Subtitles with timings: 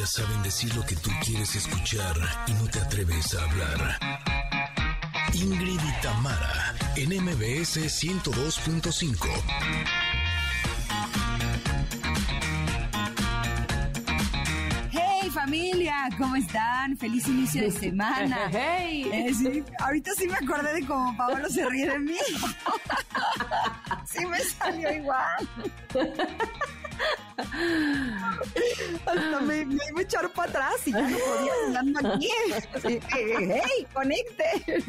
[0.00, 3.98] Ellas saben decir lo que tú quieres escuchar y no te atreves a hablar.
[5.34, 9.28] Ingrid y Tamara, en MBS 102.5.
[14.90, 16.96] Hey familia, ¿cómo están?
[16.96, 18.48] Feliz inicio de semana.
[18.50, 19.06] Hey.
[19.12, 22.16] Eh, sí, ahorita sí me acordé de cómo Pablo se ríe de mí.
[24.06, 25.46] sí me salió igual.
[29.06, 32.30] Hasta me, iba a echar para atrás y ya no podía andando aquí.
[32.74, 34.84] Así, ¡Hey, conectes!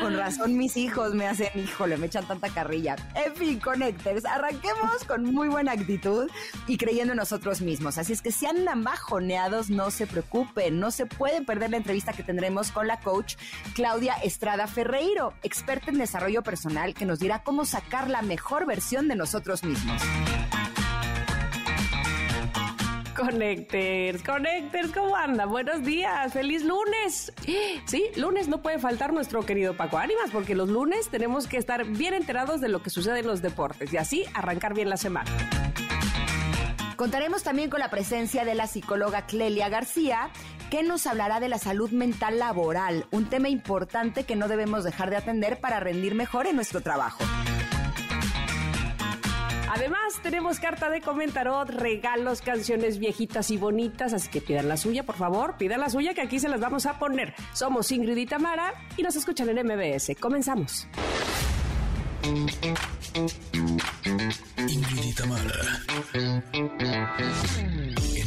[0.00, 2.96] Con razón mis hijos me hacen, híjole, me echan tanta carrilla.
[3.14, 6.30] En fin, conectores, arranquemos con muy buena actitud
[6.66, 7.98] y creyendo en nosotros mismos.
[7.98, 12.12] Así es que si andan bajoneados, no se preocupen, no se pueden perder la entrevista
[12.12, 13.36] que tendremos con la coach
[13.74, 19.08] Claudia Estrada Ferreiro, experta en desarrollo personal, que nos dirá cómo sacar la mejor versión
[19.08, 20.02] de nosotros mismos.
[23.14, 25.46] Connectors, Connectors, ¿cómo anda?
[25.46, 27.32] Buenos días, feliz lunes.
[27.86, 31.84] Sí, lunes no puede faltar nuestro querido Paco Ánimas, porque los lunes tenemos que estar
[31.84, 35.30] bien enterados de lo que sucede en los deportes y así arrancar bien la semana.
[36.96, 40.30] Contaremos también con la presencia de la psicóloga Clelia García,
[40.70, 45.10] que nos hablará de la salud mental laboral, un tema importante que no debemos dejar
[45.10, 47.24] de atender para rendir mejor en nuestro trabajo.
[49.74, 55.02] Además, tenemos carta de comentarot, regalos, canciones viejitas y bonitas, así que pidan la suya,
[55.02, 57.34] por favor, pidan la suya que aquí se las vamos a poner.
[57.52, 60.14] Somos Ingrid y Tamara y nos escuchan en MBS.
[60.20, 60.86] Comenzamos.
[64.68, 65.82] Ingrid y Tamara.
[66.14, 66.44] En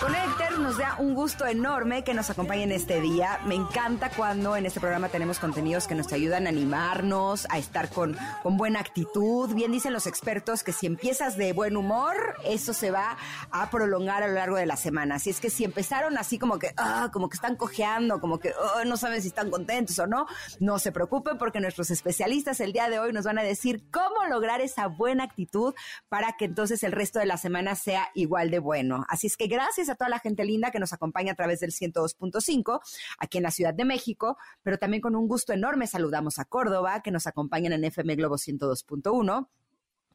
[0.00, 3.40] Connector nos da un gusto enorme que nos acompañen este día.
[3.46, 7.88] Me encanta cuando en este programa tenemos contenidos que nos ayudan a animarnos, a estar
[7.90, 9.52] con, con buena actitud.
[9.54, 13.16] Bien dicen los expertos que si empiezas de buen humor, eso se va
[13.50, 15.16] a prolongar a lo largo de la semana.
[15.16, 18.52] Así es que si empezaron así como que, ah, como que están cojeando, como que
[18.52, 20.28] oh, no saben si están contentos o no,
[20.60, 24.26] no se preocupen porque nuestros especialistas el día de hoy nos van a decir cómo
[24.30, 25.74] lograr esa buena actitud
[26.08, 29.04] para que entonces el resto de la semana sea igual de bueno.
[29.08, 31.72] Así es que gracias a toda la gente linda que nos acompaña a través del
[31.72, 32.80] 102.5
[33.18, 37.02] aquí en la Ciudad de México, pero también con un gusto enorme saludamos a Córdoba,
[37.02, 39.48] que nos acompañan en FM Globo 102.1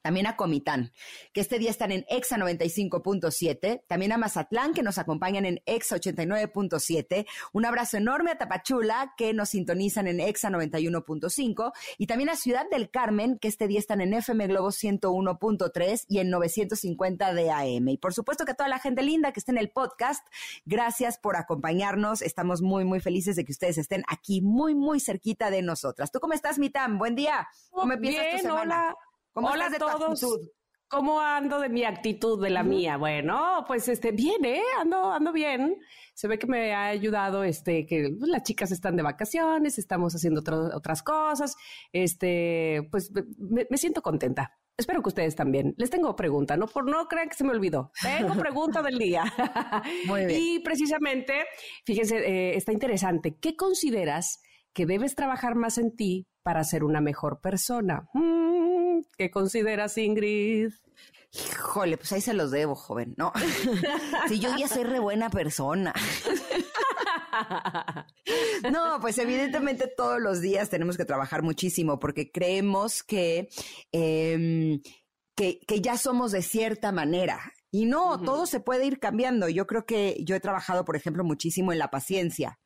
[0.04, 0.92] también a Comitán,
[1.32, 5.96] que este día están en EXA 95.7, también a Mazatlán, que nos acompañan en EXA
[5.96, 12.36] 89.7, un abrazo enorme a Tapachula, que nos sintonizan en EXA 91.5, y también a
[12.36, 17.52] Ciudad del Carmen, que este día están en FM Globo 101.3 y en 950 de
[17.52, 17.88] AM.
[17.88, 20.28] Y por supuesto que a toda la gente linda que está en el podcast,
[20.66, 25.50] gracias por acompañarnos, estamos muy, muy felices de que ustedes estén aquí muy, muy cerquita
[25.50, 26.12] de nosotras.
[26.12, 26.98] ¿Tú cómo estás, Mitam?
[26.98, 27.48] Buen día.
[27.72, 28.62] ¿Cómo empiezas Bien, tu semana?
[28.62, 28.96] hola.
[29.34, 30.02] ¿Cómo Hola de todos.
[30.24, 30.50] actitud?
[30.88, 32.98] ¿Cómo ando de mi actitud, de la mía?
[32.98, 34.62] Bueno, pues este, bien, ¿eh?
[34.80, 35.76] Ando, ando bien.
[36.14, 40.14] Se ve que me ha ayudado, este, que pues, las chicas están de vacaciones, estamos
[40.14, 41.56] haciendo otro- otras cosas.
[41.92, 44.52] Este, pues me, me siento contenta.
[44.78, 45.74] Espero que ustedes también.
[45.78, 47.92] Les tengo pregunta, no por no crean que se me olvidó.
[48.00, 49.24] Tengo pregunta del día.
[50.06, 50.40] Muy bien.
[50.40, 51.46] Y precisamente,
[51.88, 53.36] fíjense, eh, está interesante.
[53.40, 54.42] ¿Qué consideras
[54.74, 58.08] que debes trabajar más en ti para ser una mejor persona?
[58.14, 58.73] Mm,
[59.18, 60.72] ¿Qué consideras, Ingrid?
[61.32, 63.34] Híjole, pues ahí se los debo, joven, ¿no?
[64.28, 65.94] si yo ya soy re buena persona.
[68.72, 73.50] No, pues evidentemente todos los días tenemos que trabajar muchísimo porque creemos que,
[73.92, 74.82] em,
[75.36, 77.40] que, que ya somos de cierta manera.
[77.72, 79.50] Y no, todo se puede ir cambiando.
[79.50, 82.60] Yo creo que yo he trabajado, por ejemplo, muchísimo en la paciencia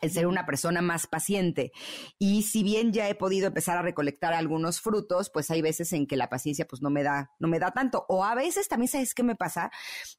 [0.00, 1.72] el ser una persona más paciente.
[2.18, 6.06] Y si bien ya he podido empezar a recolectar algunos frutos, pues hay veces en
[6.06, 8.04] que la paciencia pues no me da, no me da tanto.
[8.08, 9.70] O a veces también sabes qué me pasa,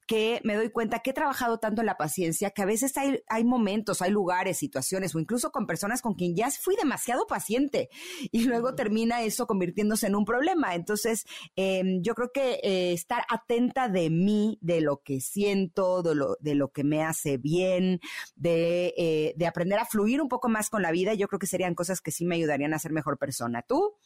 [0.06, 3.20] que me doy cuenta que he trabajado tanto en la paciencia que a veces hay,
[3.28, 7.90] hay momentos, hay lugares, situaciones o incluso con personas con quien ya fui demasiado paciente
[8.32, 10.74] y luego termina eso convirtiéndose en un problema.
[10.74, 11.24] Entonces,
[11.56, 16.36] eh, yo creo que eh, estar atenta de mí, de lo que siento, de lo,
[16.40, 18.00] de lo que me hace bien,
[18.36, 21.46] de, eh, de aprender a fluir un poco más con la vida, yo creo que
[21.46, 23.62] serían cosas que sí me ayudarían a ser mejor persona.
[23.62, 23.96] ¿Tú?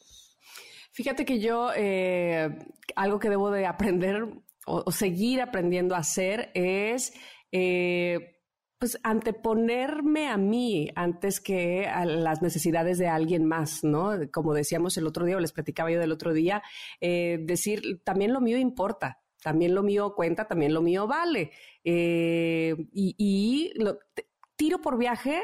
[0.93, 2.51] Fíjate que yo, eh,
[2.97, 4.29] algo que debo de aprender
[4.67, 7.15] o, seguir aprendiendo a hacer es,
[7.51, 8.41] eh,
[8.79, 14.13] pues, anteponerme a mí antes que a las necesidades de alguien más, ¿no?
[14.31, 16.63] Como decíamos el otro día, o les platicaba yo del otro día,
[17.01, 19.19] eh, decir, también lo mío importa.
[19.43, 21.51] También lo mío cuenta, también lo mío vale.
[21.83, 23.99] Y y lo,
[24.63, 25.43] tiro por viaje,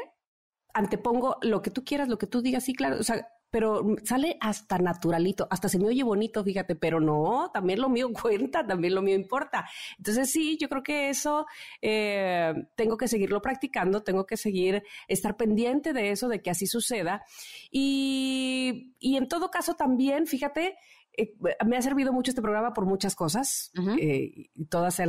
[0.73, 2.97] antepongo lo que tú quieras, lo que tú digas, sí, claro.
[3.01, 7.81] O sea, pero sale hasta naturalito, hasta se me oye bonito, fíjate, pero no, también
[7.81, 9.67] lo mío cuenta, también lo mío importa.
[9.97, 11.47] Entonces sí, yo creo que eso
[11.81, 16.65] eh, tengo que seguirlo practicando, tengo que seguir, estar pendiente de eso, de que así
[16.65, 17.25] suceda.
[17.71, 20.77] Y, y en todo caso también, fíjate,
[21.19, 21.35] eh,
[21.65, 25.01] me ha servido mucho este programa por muchas cosas, eh, todas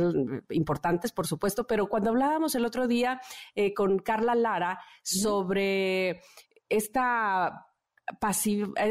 [0.49, 3.21] importantes, por supuesto, pero cuando hablábamos el otro día
[3.75, 6.21] con Carla Lara sobre
[6.69, 7.67] esta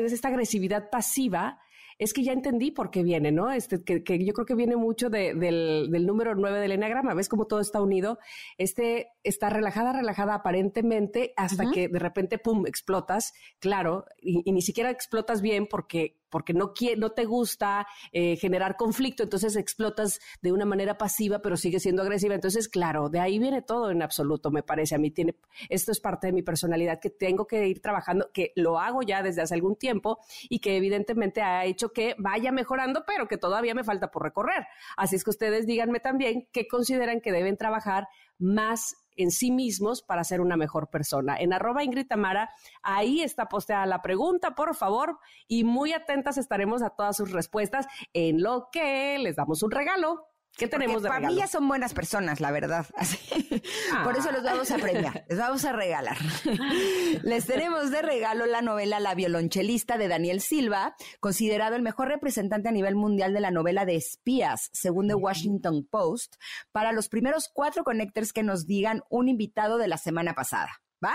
[0.06, 1.58] esta agresividad pasiva,
[2.00, 3.52] es que ya entendí por qué viene, ¿no?
[3.52, 7.12] Este, que, yo creo que viene mucho del, del, número 9 del enagrama.
[7.12, 8.18] ¿Ves cómo todo está unido?
[8.56, 14.90] Este está relajada, relajada aparentemente, hasta que de repente, pum, explotas, claro, y, ni siquiera
[14.90, 20.64] explotas bien porque porque no, no te gusta eh, generar conflicto, entonces explotas de una
[20.64, 22.34] manera pasiva, pero sigue siendo agresiva.
[22.34, 24.94] Entonces, claro, de ahí viene todo en absoluto, me parece.
[24.94, 25.36] A mí tiene,
[25.68, 29.22] esto es parte de mi personalidad que tengo que ir trabajando, que lo hago ya
[29.22, 30.18] desde hace algún tiempo
[30.48, 34.66] y que evidentemente ha hecho que vaya mejorando, pero que todavía me falta por recorrer.
[34.96, 40.02] Así es que ustedes díganme también qué consideran que deben trabajar más en sí mismos
[40.02, 41.36] para ser una mejor persona.
[41.38, 42.06] En arroba Ingrid
[42.82, 47.86] ahí está posteada la pregunta, por favor, y muy atentas estaremos a todas sus respuestas
[48.12, 50.26] en lo que les damos un regalo.
[50.56, 51.34] ¿Qué tenemos de regalo?
[51.34, 52.86] Ya son buenas personas, la verdad.
[54.04, 56.18] Por eso los vamos a premiar, les vamos a regalar.
[57.22, 62.68] les tenemos de regalo la novela La violonchelista de Daniel Silva, considerado el mejor representante
[62.68, 66.36] a nivel mundial de la novela de espías, según The Washington Post,
[66.72, 70.70] para los primeros cuatro connectors que nos digan un invitado de la semana pasada.
[71.02, 71.14] ¿Va?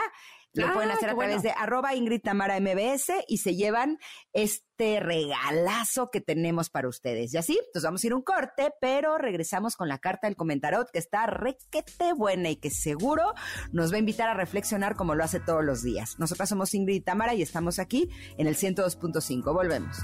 [0.56, 3.98] Lo pueden ah, hacer a través de arroba Ingrid Tamara MBS y se llevan
[4.34, 7.34] este regalazo que tenemos para ustedes.
[7.34, 10.90] Y así, nos vamos a ir un corte, pero regresamos con la carta del comentarot
[10.92, 13.34] que está requete buena y que seguro
[13.72, 16.18] nos va a invitar a reflexionar como lo hace todos los días.
[16.20, 19.54] Nosotras somos Ingrid Tamara y estamos aquí en el 102.5.
[19.54, 19.98] Volvemos.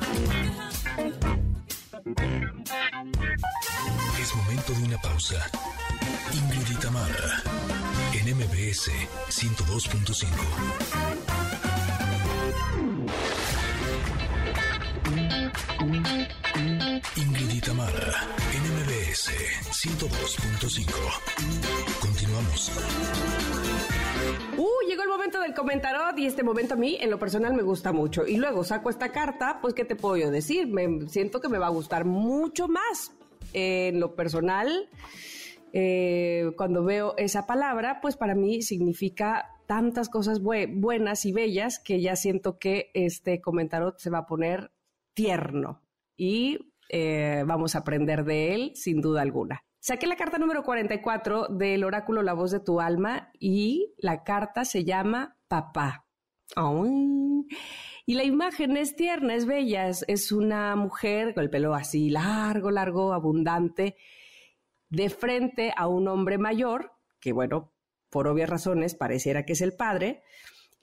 [4.21, 5.49] Es momento de una pausa.
[6.33, 7.90] Ingrid Tamara
[8.21, 8.91] en MBS
[9.29, 10.27] 102.5.
[17.15, 19.31] Ingrid Mara, NMBS
[19.71, 20.85] 102.5.
[21.99, 22.71] Continuamos.
[24.57, 27.63] Uh, llegó el momento del comentarot y este momento a mí en lo personal me
[27.63, 28.27] gusta mucho.
[28.27, 30.67] Y luego saco esta carta, pues ¿qué te puedo decir?
[30.67, 33.13] Me siento que me va a gustar mucho más.
[33.53, 34.89] En lo personal,
[35.73, 42.01] eh, cuando veo esa palabra, pues para mí significa tantas cosas buenas y bellas que
[42.01, 44.71] ya siento que este comentario se va a poner
[45.13, 45.81] tierno
[46.17, 49.63] y eh, vamos a aprender de él sin duda alguna.
[49.79, 54.65] Saqué la carta número 44 del oráculo La voz de tu alma y la carta
[54.65, 56.05] se llama Papá.
[58.05, 62.71] Y la imagen es tierna, es bella, es una mujer con el pelo así largo,
[62.71, 63.95] largo, abundante
[64.91, 67.73] de frente a un hombre mayor, que bueno,
[68.09, 70.21] por obvias razones pareciera que es el padre,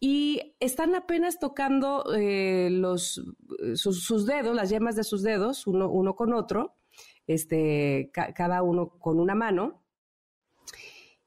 [0.00, 3.22] y están apenas tocando eh, los,
[3.74, 6.76] sus, dedos, las yemas de sus dedos, uno, uno con otro,
[7.26, 9.84] este, cada uno con una mano,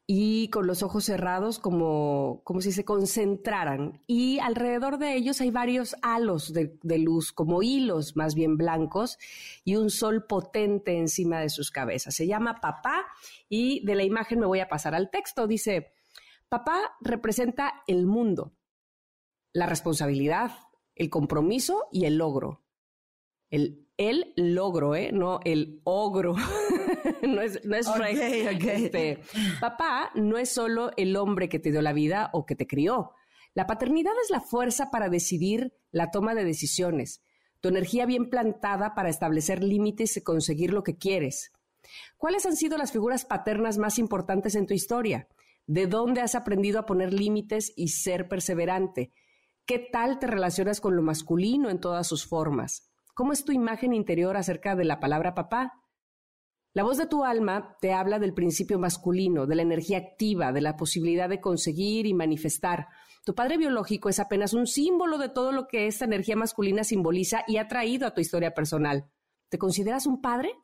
[0.07, 4.01] y con los ojos cerrados como, como si se concentraran.
[4.07, 9.17] Y alrededor de ellos hay varios halos de, luz, como hilos más bien blancos,
[9.63, 12.15] y un sol potente encima de sus cabezas.
[12.15, 13.05] Se llama papá
[13.47, 15.47] y de la imagen me voy a pasar al texto.
[15.47, 15.93] Dice,
[16.49, 18.53] papá representa el mundo,
[19.53, 20.51] la responsabilidad,
[20.95, 22.63] el compromiso y el logro.
[23.49, 25.11] El, el logro, ¿eh?
[25.13, 26.35] no el ogro.
[27.27, 29.19] no es, no es este,
[29.59, 33.11] papá no es solo el hombre que te dio la vida o que te crió.
[33.53, 37.21] La paternidad es la fuerza para decidir la toma de decisiones,
[37.59, 41.51] tu energía bien plantada para establecer límites y conseguir lo que quieres.
[42.17, 45.27] ¿Cuáles han sido las figuras paternas más importantes en tu historia?
[45.67, 49.11] ¿De dónde has aprendido a poner límites y ser perseverante?
[49.65, 52.89] ¿Qué tal te relacionas con lo masculino en todas sus formas?
[53.13, 55.80] ¿Cómo es tu imagen interior acerca de la palabra papá?
[56.73, 60.61] La voz de tu alma te habla del principio masculino, de la energía activa, de
[60.61, 62.87] la posibilidad de conseguir y manifestar.
[63.25, 67.43] Tu padre biológico es apenas un símbolo de todo lo que esta energía masculina simboliza
[67.45, 69.11] y ha traído a tu historia personal.
[69.49, 70.55] ¿Te consideras un padre?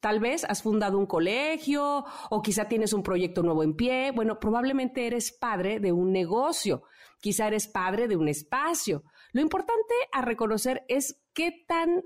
[0.00, 4.10] Tal vez has fundado un colegio o quizá tienes un proyecto nuevo en pie.
[4.10, 6.82] Bueno, probablemente eres padre de un negocio,
[7.20, 9.04] quizá eres padre de un espacio.
[9.32, 12.02] Lo importante a reconocer es qué tan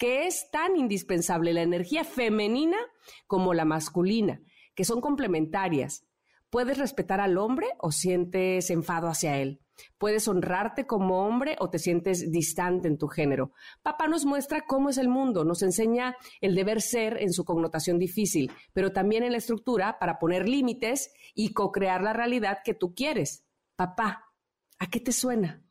[0.00, 2.78] que es tan indispensable la energía femenina
[3.26, 4.40] como la masculina,
[4.74, 6.06] que son complementarias.
[6.48, 9.60] Puedes respetar al hombre o sientes enfado hacia él.
[9.98, 13.52] Puedes honrarte como hombre o te sientes distante en tu género.
[13.82, 17.98] Papá nos muestra cómo es el mundo, nos enseña el deber ser en su connotación
[17.98, 22.94] difícil, pero también en la estructura para poner límites y co-crear la realidad que tú
[22.94, 23.44] quieres.
[23.76, 24.32] Papá,
[24.78, 25.62] ¿a qué te suena?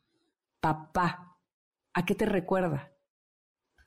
[0.60, 1.36] Papá,
[1.94, 2.92] ¿a qué te recuerda?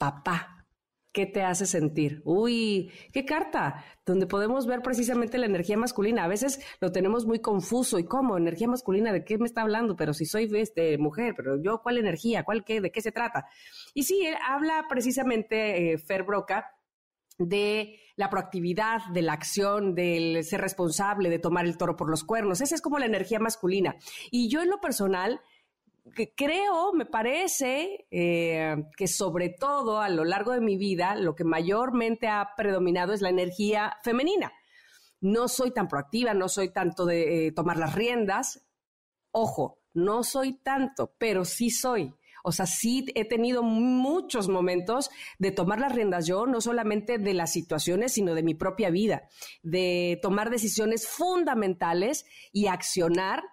[0.03, 0.67] Papá.
[1.13, 2.21] ¿Qué te hace sentir?
[2.25, 6.25] Uy, qué carta, donde podemos ver precisamente la energía masculina.
[6.25, 7.99] A veces lo tenemos muy confuso.
[7.99, 8.35] ¿Y cómo?
[8.35, 9.13] ¿Energía masculina?
[9.13, 9.95] ¿De qué me está hablando?
[9.95, 12.43] Pero si soy este, mujer, pero yo, ¿cuál energía?
[12.43, 12.81] ¿Cuál qué?
[12.81, 13.45] ¿De qué se trata?
[13.93, 16.65] Y sí, él habla precisamente, eh, Fer Broca,
[17.37, 22.25] de la proactividad, de la acción, del ser responsable, de tomar el toro por los
[22.25, 22.59] cuernos.
[22.59, 23.95] Esa es como la energía masculina.
[24.31, 25.39] Y yo en lo personal
[26.15, 31.35] que creo, me parece, eh, que sobre todo a lo largo de mi vida, lo
[31.35, 34.51] que mayormente ha predominado es la energía femenina.
[35.21, 38.65] No soy tan proactiva, no soy tanto de eh, tomar las riendas.
[39.31, 42.13] Ojo, no soy tanto, pero sí soy.
[42.43, 47.33] O sea, sí he tenido muchos momentos de tomar las riendas yo, no solamente de
[47.33, 49.29] las situaciones, sino de mi propia vida,
[49.61, 53.43] de tomar decisiones fundamentales y accionar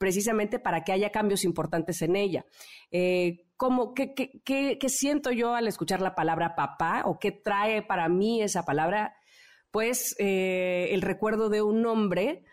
[0.00, 2.46] precisamente para que haya cambios importantes en ella.
[2.90, 3.44] Eh,
[4.46, 9.14] qué, siento yo al escuchar la palabra papá o qué trae para mí esa palabra?
[9.70, 12.44] Pues eh, el recuerdo de un hombre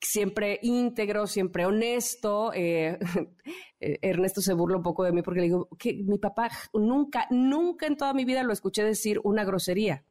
[0.00, 2.52] siempre íntegro, siempre honesto.
[2.54, 2.96] Eh,
[3.80, 7.86] Ernesto se burla un poco de mí porque le digo que mi papá nunca, nunca
[7.86, 10.04] en toda mi vida lo escuché decir una grosería.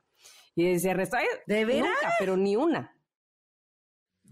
[0.53, 1.15] Y decía Ernesto,
[1.48, 1.88] ¿de veras?
[1.88, 2.93] Nunca, pero ni una.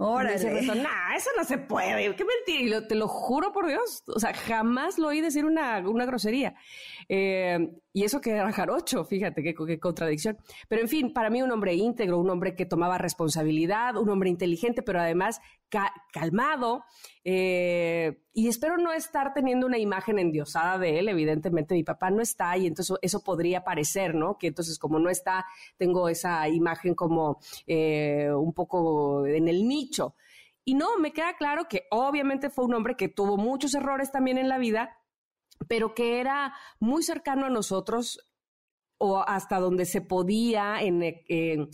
[0.01, 0.61] Órale.
[0.61, 2.15] nah, eso no se puede.
[2.15, 2.77] Qué mentira.
[2.77, 4.01] Y te lo juro por Dios.
[4.07, 6.55] O sea, jamás lo oí decir una, una grosería.
[7.09, 10.37] Eh, y eso que era jarocho, fíjate qué, qué, contradicción.
[10.69, 14.29] Pero en fin, para mí un hombre íntegro, un hombre que tomaba responsabilidad, un hombre
[14.29, 16.83] inteligente, pero además calmado.
[17.23, 21.09] Eh, y espero no estar teniendo una imagen endiosada de él.
[21.09, 24.37] Evidentemente, mi papá no está y entonces eso podría parecer, ¿no?
[24.37, 25.45] Que entonces, como no está,
[25.77, 30.15] tengo esa imagen como eh, un poco en el nicho.
[30.65, 34.37] Y no, me queda claro que obviamente fue un hombre que tuvo muchos errores también
[34.37, 34.97] en la vida,
[35.67, 38.19] pero que era muy cercano a nosotros
[38.99, 41.69] o hasta donde se podía en, en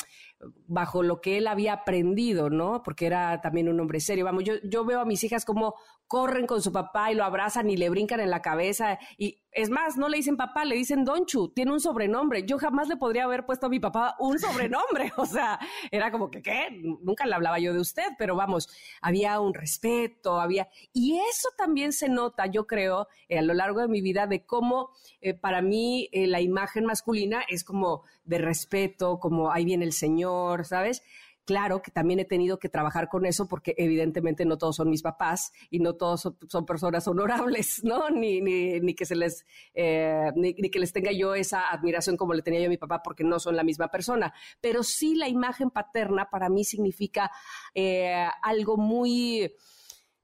[0.68, 2.84] bajo lo que él había aprendido, ¿no?
[2.84, 4.26] Porque era también un hombre serio.
[4.26, 5.76] Vamos, yo, yo veo a mis hijas como
[6.08, 9.00] corren con su papá y lo abrazan y le brincan en la cabeza.
[9.18, 12.46] Y es más, no le dicen papá, le dicen Donchu, tiene un sobrenombre.
[12.46, 15.12] Yo jamás le podría haber puesto a mi papá un sobrenombre.
[15.26, 15.60] O sea,
[15.92, 16.68] era como que, ¿qué?
[17.02, 18.70] Nunca le hablaba yo de usted, pero vamos,
[19.02, 20.68] había un respeto, había...
[20.94, 24.46] Y eso también se nota, yo creo, eh, a lo largo de mi vida, de
[24.46, 29.86] cómo eh, para mí eh, la imagen masculina es como de respeto, como ahí viene
[29.86, 31.02] el Señor, ¿sabes?
[31.46, 35.04] Claro que también he tenido que trabajar con eso porque evidentemente no todos son mis
[35.04, 38.10] papás y no todos son, personas honorables, ¿no?
[38.10, 42.34] Ni, ni, ni que se les, eh, ni, que les tenga yo esa admiración como
[42.34, 44.34] le tenía yo a mi papá porque no son la misma persona.
[44.60, 47.32] Pero sí la imagen paterna para mí significa
[47.76, 49.54] eh, algo muy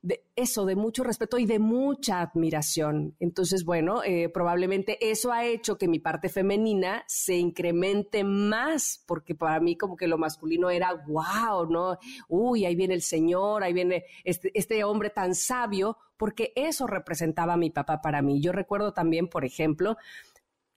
[0.03, 3.15] de eso, de mucho respeto y de mucha admiración.
[3.20, 9.36] Entonces, bueno, eh, probablemente eso ha hecho que mi parte femenina se incremente más, porque
[9.36, 11.98] para mí como que lo masculino era, wow, ¿no?
[12.27, 17.53] Uy, ahí viene el Señor, ahí viene este, este hombre tan sabio, porque eso representaba
[17.53, 18.41] a mi papá para mí.
[18.41, 19.98] Yo recuerdo también, por ejemplo,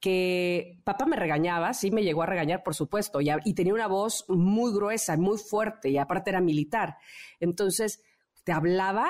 [0.00, 3.86] que papá me regañaba, sí me llegó a regañar, por supuesto, y, y tenía una
[3.86, 6.98] voz muy gruesa, muy fuerte, y aparte era militar.
[7.40, 8.02] Entonces,
[8.44, 9.08] te hablaba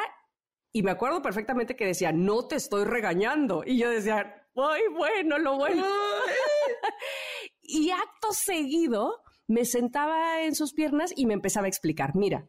[0.73, 3.63] y me acuerdo perfectamente que decía, no te estoy regañando.
[3.65, 5.85] Y yo decía, ay, bueno, lo bueno.
[7.63, 12.49] y acto seguido me sentaba en sus piernas y me empezaba a explicar, mira,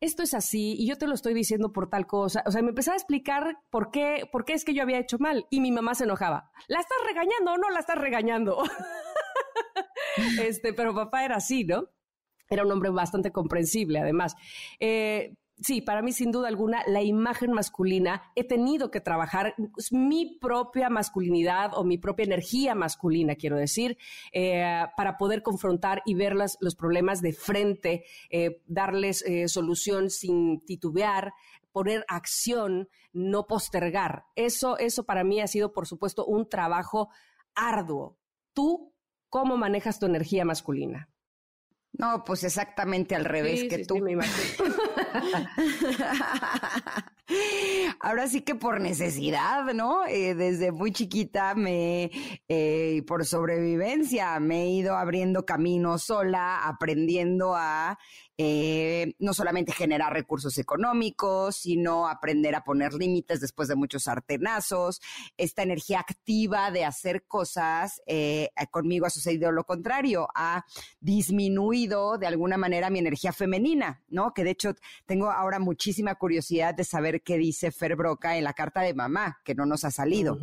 [0.00, 2.42] esto es así y yo te lo estoy diciendo por tal cosa.
[2.46, 5.18] O sea, me empezaba a explicar por qué, por qué es que yo había hecho
[5.18, 6.50] mal y mi mamá se enojaba.
[6.68, 8.62] ¿La estás regañando o no la estás regañando?
[10.42, 11.90] este, pero papá era así, ¿no?
[12.48, 14.34] Era un hombre bastante comprensible, además.
[14.80, 19.54] Eh, sí, para mí sin duda alguna, la imagen masculina, he tenido que trabajar
[19.90, 23.98] mi propia masculinidad o mi propia energía masculina, quiero decir,
[24.32, 30.64] eh, para poder confrontar y ver los problemas de frente, eh, darles eh, solución sin
[30.64, 31.32] titubear,
[31.72, 34.24] poner acción, no postergar.
[34.34, 37.10] Eso, eso para mí ha sido, por supuesto, un trabajo
[37.54, 38.18] arduo.
[38.52, 38.92] ¿Tú
[39.28, 41.08] cómo manejas tu energía masculina?
[41.92, 43.98] No, pues exactamente al revés que tú.
[43.98, 44.16] me
[48.00, 50.06] Ahora sí que por necesidad, ¿no?
[50.06, 52.10] Eh, desde muy chiquita me,
[52.48, 57.98] eh, por sobrevivencia, me he ido abriendo camino sola, aprendiendo a
[58.42, 65.02] eh, no solamente generar recursos económicos, sino aprender a poner límites después de muchos sartenazos.
[65.36, 68.00] Esta energía activa de hacer cosas,
[68.70, 70.64] conmigo ha sucedido lo contrario, ha
[71.00, 74.32] disminuido de alguna manera mi energía femenina, ¿no?
[74.32, 78.52] Que de hecho tengo ahora muchísima curiosidad de saber qué dice Fer Broca en la
[78.52, 80.38] carta de mamá, que no nos ha salido.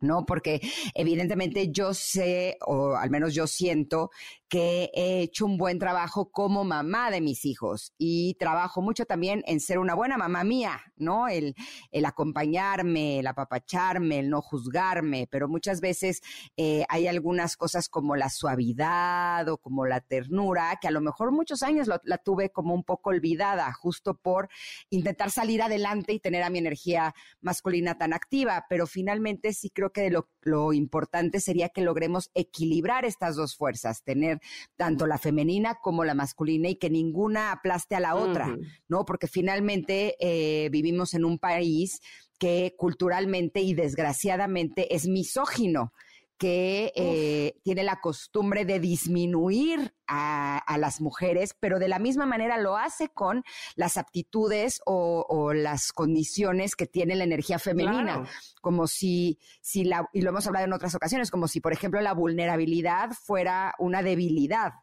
[0.00, 0.26] ¿no?
[0.26, 0.60] Porque
[0.94, 4.10] evidentemente yo sé, o al menos yo siento,
[4.48, 7.92] que he hecho un buen trabajo como mamá de mis hijos.
[7.98, 11.28] Y trabajo mucho también en ser una buena mamá mía, ¿no?
[11.28, 11.54] El,
[12.04, 16.20] acompañarme, el apapacharme, el no juzgarme, pero muchas veces
[16.56, 21.32] eh, hay algunas cosas como la suavidad o como la ternura, que a lo mejor
[21.32, 24.48] muchos años la tuve como un poco olvidada, justo por
[24.90, 29.90] intentar salir adelante y tener a mi energía masculina tan activa, pero finalmente sí creo
[29.90, 30.10] que
[30.42, 34.35] lo importante sería que logremos equilibrar estas dos fuerzas, tener
[34.76, 38.56] tanto la femenina como la masculina y que ninguna aplaste a la otra,
[38.88, 39.04] ¿no?
[39.04, 42.00] Porque finalmente eh, vivimos en un país
[42.38, 45.92] que culturalmente y desgraciadamente es misógino
[46.38, 52.58] que eh, tiene la costumbre de disminuir a, las mujeres, pero de la misma manera
[52.58, 53.42] lo hace con
[53.74, 58.24] las aptitudes o, las condiciones que tiene la energía femenina,
[58.60, 62.00] como si, si la, y lo hemos hablado en otras ocasiones, como si, por ejemplo,
[62.00, 64.74] la vulnerabilidad fuera una debilidad,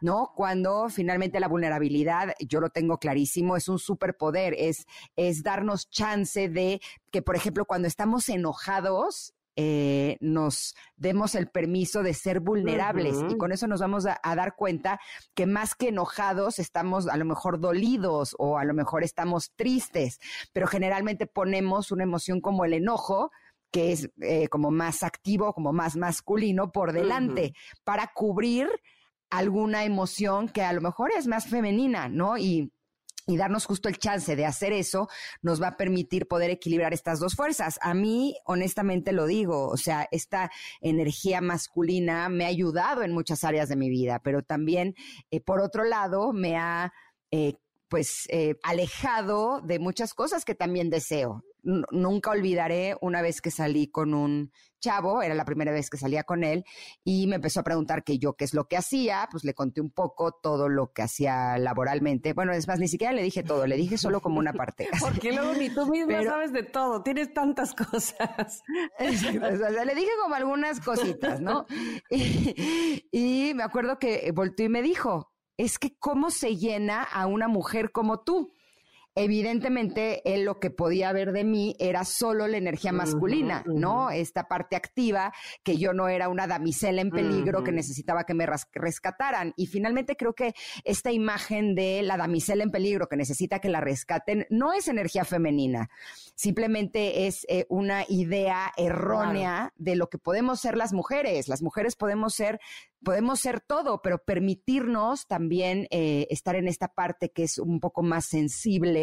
[0.00, 0.32] ¿no?
[0.34, 6.48] Cuando finalmente la vulnerabilidad, yo lo tengo clarísimo, es un superpoder, es, es darnos chance
[6.48, 6.80] de
[7.10, 13.36] que, por ejemplo, cuando estamos enojados, eh, nos demos el permiso de ser vulnerables y
[13.36, 14.98] con eso nos vamos a, dar cuenta
[15.34, 20.20] que más que enojados estamos a lo mejor dolidos o a lo mejor estamos tristes,
[20.52, 23.30] pero generalmente ponemos una emoción como el enojo
[23.70, 27.54] que es eh, como más activo, como más masculino por delante
[27.84, 28.68] para cubrir
[29.30, 32.36] alguna emoción que a lo mejor es más femenina, ¿no?
[32.36, 32.70] Y
[33.26, 35.08] y darnos justo el chance de hacer eso
[35.42, 37.78] nos va a permitir poder equilibrar estas dos fuerzas.
[37.82, 40.50] A mí, honestamente lo digo, o sea, esta
[40.80, 44.94] energía masculina me ha ayudado en muchas áreas de mi vida, pero también,
[45.30, 46.92] eh, por otro lado, me ha...
[47.30, 47.54] Eh,
[47.88, 53.88] pues eh, alejado de muchas cosas que también deseo nunca olvidaré una vez que salí
[53.88, 56.64] con un chavo, era la primera vez que salía con él,
[57.04, 59.80] y me empezó a preguntar que yo qué es lo que hacía, pues le conté
[59.80, 62.32] un poco todo lo que hacía laboralmente.
[62.32, 64.88] Bueno, es más, ni siquiera le dije todo, le dije solo como una parte.
[65.00, 68.62] Porque luego ni tú misma sabes de todo, tienes tantas cosas.
[68.98, 71.66] le dije como algunas cositas, ¿no?
[72.10, 77.26] Y, y me acuerdo que volteó y me dijo, es que cómo se llena a
[77.26, 78.52] una mujer como tú
[79.14, 84.10] evidentemente él lo que podía ver de mí era solo la energía masculina, ¿no?
[84.10, 88.46] Esta parte activa, que yo no era una damisela en peligro que necesitaba que me
[88.46, 89.52] rescataran.
[89.56, 93.80] Y finalmente creo que esta imagen de la damisela en peligro que necesita que la
[93.80, 95.90] rescaten no es energía femenina,
[96.34, 101.48] simplemente es eh, una idea errónea de lo que podemos ser las mujeres.
[101.48, 102.60] Las mujeres podemos ser
[103.02, 108.02] podemos ser todo, pero permitirnos también eh, estar en esta parte que es un poco
[108.02, 109.01] más sensible,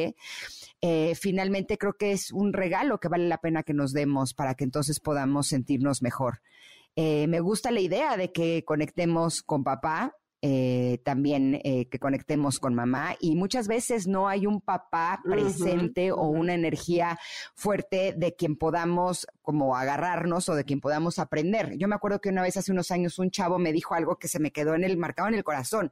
[0.81, 4.55] eh, finalmente creo que es un regalo que vale la pena que nos demos para
[4.55, 6.41] que entonces podamos sentirnos mejor.
[6.95, 12.59] Eh, me gusta la idea de que conectemos con papá, eh, también eh, que conectemos
[12.59, 17.19] con mamá y muchas veces no hay un papá presente o una energía
[17.55, 21.77] fuerte de quien podamos como agarrarnos o de quien podamos aprender.
[21.77, 24.29] Yo me acuerdo que una vez hace unos años un chavo me dijo algo que
[24.29, 25.91] se me quedó en el marcado en el corazón.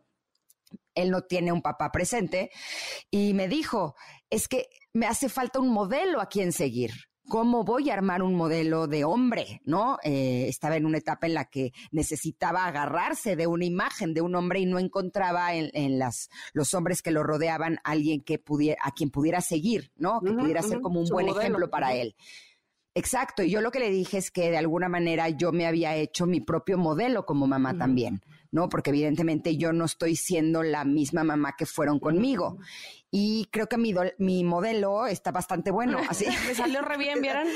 [0.98, 2.52] Él no tiene un papá presente
[3.10, 3.96] y me dijo,
[4.30, 6.92] es que me hace falta un modelo a quien seguir
[7.28, 9.98] cómo voy a armar un modelo de hombre, ¿no?
[10.04, 14.36] Eh, estaba en una etapa en la que necesitaba agarrarse de una imagen de un
[14.36, 18.92] hombre y no encontraba en, las, los hombres que lo rodeaban alguien que pudiera, a
[18.92, 20.22] quien pudiera seguir, ¿no?
[20.22, 22.16] Que pudiera ser como un buen ejemplo para él.
[22.96, 25.96] Exacto, y yo lo que le dije es que de alguna manera yo me había
[25.96, 28.70] hecho mi propio modelo como mamá también, ¿no?
[28.70, 32.58] Porque evidentemente yo no estoy siendo la misma mamá que fueron conmigo
[33.10, 36.00] y creo que mi, mi modelo está bastante bueno.
[36.10, 36.26] Así.
[36.48, 37.48] Me salió re bien, ¿vieron?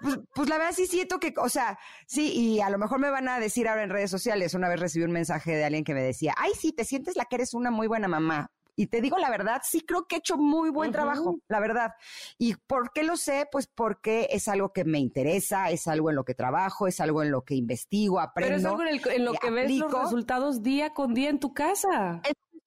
[0.00, 3.10] Pues, pues, la verdad sí siento que, o sea, sí, y a lo mejor me
[3.10, 5.94] van a decir ahora en redes sociales, una vez recibí un mensaje de alguien que
[5.94, 8.50] me decía, ay, sí, te sientes la que eres una muy buena mamá.
[8.76, 11.92] Y te digo la verdad, sí creo que he hecho muy buen trabajo, la verdad.
[12.38, 13.46] ¿Y por qué lo sé?
[13.50, 17.22] Pues porque es algo que me interesa, es algo en lo que trabajo, es algo
[17.22, 18.48] en lo que investigo, aprendo.
[18.48, 22.22] Pero es algo en, lo que ves los resultados día con día en tu casa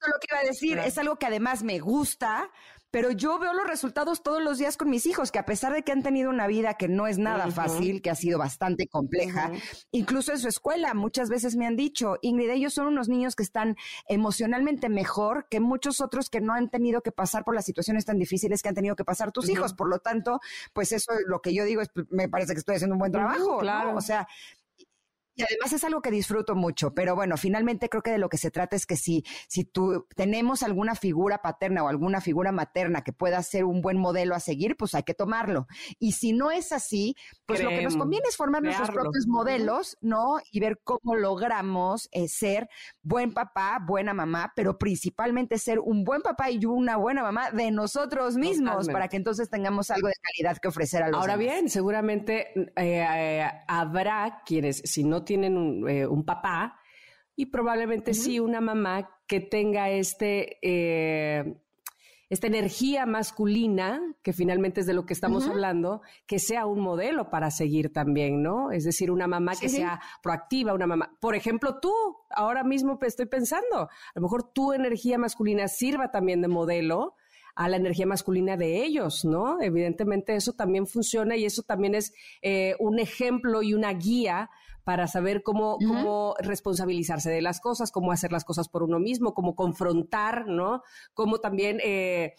[0.05, 2.49] lo que iba a decir, es algo que además me gusta,
[2.97, 5.83] pero yo veo los resultados todos los días con mis hijos, que a pesar de
[5.83, 9.51] que han tenido una vida que no es nada fácil, que ha sido bastante compleja,
[9.91, 13.43] incluso en su escuela, muchas veces me han dicho, Ingrid, ellos son unos niños que
[13.43, 13.75] están
[14.07, 18.17] emocionalmente mejor que muchos otros que no han tenido que pasar por las situaciones tan
[18.17, 19.75] difíciles que han tenido que pasar tus hijos.
[19.75, 20.39] Por lo tanto,
[20.73, 23.59] pues eso lo que yo digo es, me parece que estoy haciendo un buen trabajo.
[23.59, 23.95] Claro.
[23.95, 24.27] O sea,
[25.37, 28.39] y además es algo que disfruto mucho, pero bueno, finalmente creo que de lo que
[28.39, 33.03] se trata es que si, si tú tenemos alguna figura paterna o alguna figura materna
[33.03, 35.67] que pueda ser un buen modelo a seguir, pues hay que tomarlo.
[35.99, 39.95] Y si no es así, pues lo que nos conviene es formar nuestros propios modelos,
[40.01, 40.39] ¿no?
[40.51, 42.67] Y ver cómo logramos eh, ser
[43.03, 47.69] buen papá, buena mamá, pero principalmente ser un buen papá y una buena mamá de
[47.69, 51.69] nosotros mismos, para que entonces tengamos algo de calidad que ofrecer a los Ahora bien,
[51.69, 56.79] seguramente eh, eh, habrá quienes, si no tienen eh, un, papá
[57.35, 61.57] y probablemente sí una mamá que tenga este, eh,
[62.29, 67.29] esta energía masculina, que finalmente es de lo que estamos hablando, que sea un modelo
[67.29, 68.71] para seguir también, ¿no?
[68.71, 71.15] Es decir, una mamá que sea proactiva, una mamá.
[71.19, 71.93] Por ejemplo, tú,
[72.31, 77.15] ahora mismo estoy pensando, a lo mejor tu energía masculina sirva también de modelo
[77.57, 79.59] a la energía masculina de ellos, ¿no?
[79.59, 84.49] Evidentemente eso también funciona y eso también es eh, un ejemplo y una guía
[84.87, 89.33] para saber cómo, cómo responsabilizarse de las cosas, cómo hacer las cosas por uno mismo,
[89.33, 90.81] cómo confrontar, ¿no?
[91.13, 92.35] Cómo también, eh,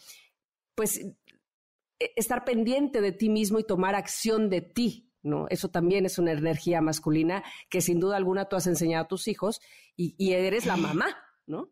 [0.73, 5.45] pues, e, estar pendiente de ti mismo y tomar acción de ti, ¿no?
[5.49, 9.27] Eso también es una energía masculina que sin duda alguna tú has enseñado a tus
[9.27, 9.61] hijos
[9.95, 11.05] y, y eres la mamá,
[11.45, 11.69] ¿no?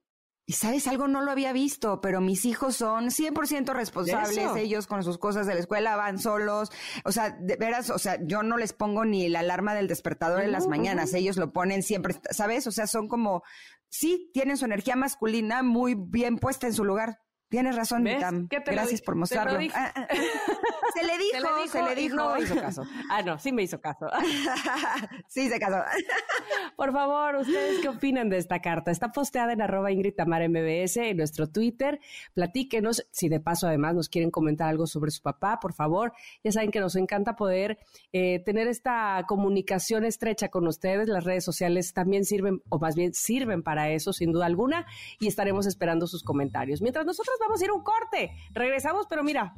[0.50, 5.04] Y sabes algo, no lo había visto, pero mis hijos son 100% responsables, ellos con
[5.04, 6.72] sus cosas de la escuela van solos,
[7.04, 10.42] o sea, de veras, o sea, yo no les pongo ni la alarma del despertador
[10.44, 12.66] en las mañanas, ellos lo ponen siempre, ¿sabes?
[12.66, 13.44] O sea, son como,
[13.90, 17.20] sí, tienen su energía masculina muy bien puesta en su lugar.
[17.50, 18.48] Tienes razón, Mitam.
[18.50, 19.60] Gracias por mostrarlo.
[19.74, 20.16] Ah, ah, ah.
[20.98, 22.16] se le dijo, se le dijo.
[22.16, 22.84] No hizo caso.
[23.10, 24.08] Ah, no, sí me hizo caso.
[25.28, 25.84] sí, se casó.
[26.76, 28.92] por favor, ¿ustedes qué opinan de esta carta?
[28.92, 32.00] Está posteada en arroba Ingrid Tamar MBS en nuestro Twitter.
[32.34, 36.14] Platíquenos, si de paso además nos quieren comentar algo sobre su papá, por favor.
[36.44, 37.78] Ya saben que nos encanta poder
[38.14, 41.08] eh, tener esta comunicación estrecha con ustedes.
[41.08, 44.86] Las redes sociales también sirven, o más bien sirven para eso, sin duda alguna,
[45.20, 46.82] y estaremos esperando sus comentarios.
[46.82, 48.32] Mientras nosotros vamos a ir a un corte.
[48.54, 49.56] Regresamos, pero mira,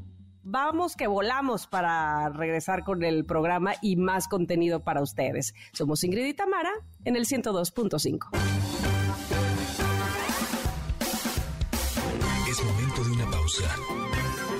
[0.49, 5.55] vamos que volamos para regresar con el programa y más contenido para ustedes.
[5.73, 6.71] Somos Ingrid y Tamara
[7.05, 8.29] en el 102.5.
[12.49, 13.75] Es momento de una pausa.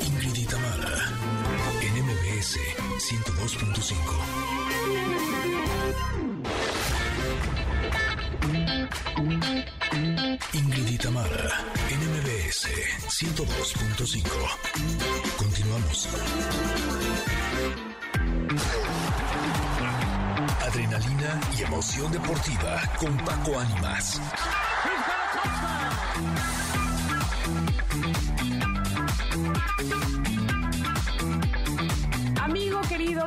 [0.05, 0.93] Ingrid y Tamara
[1.81, 2.59] en MBS
[2.99, 3.95] 102.5.
[10.53, 12.67] Ingrid Itamara, NMBS
[13.07, 14.23] 102.5.
[20.65, 24.19] Adrenalina y emoción deportiva con Paco Ánimas.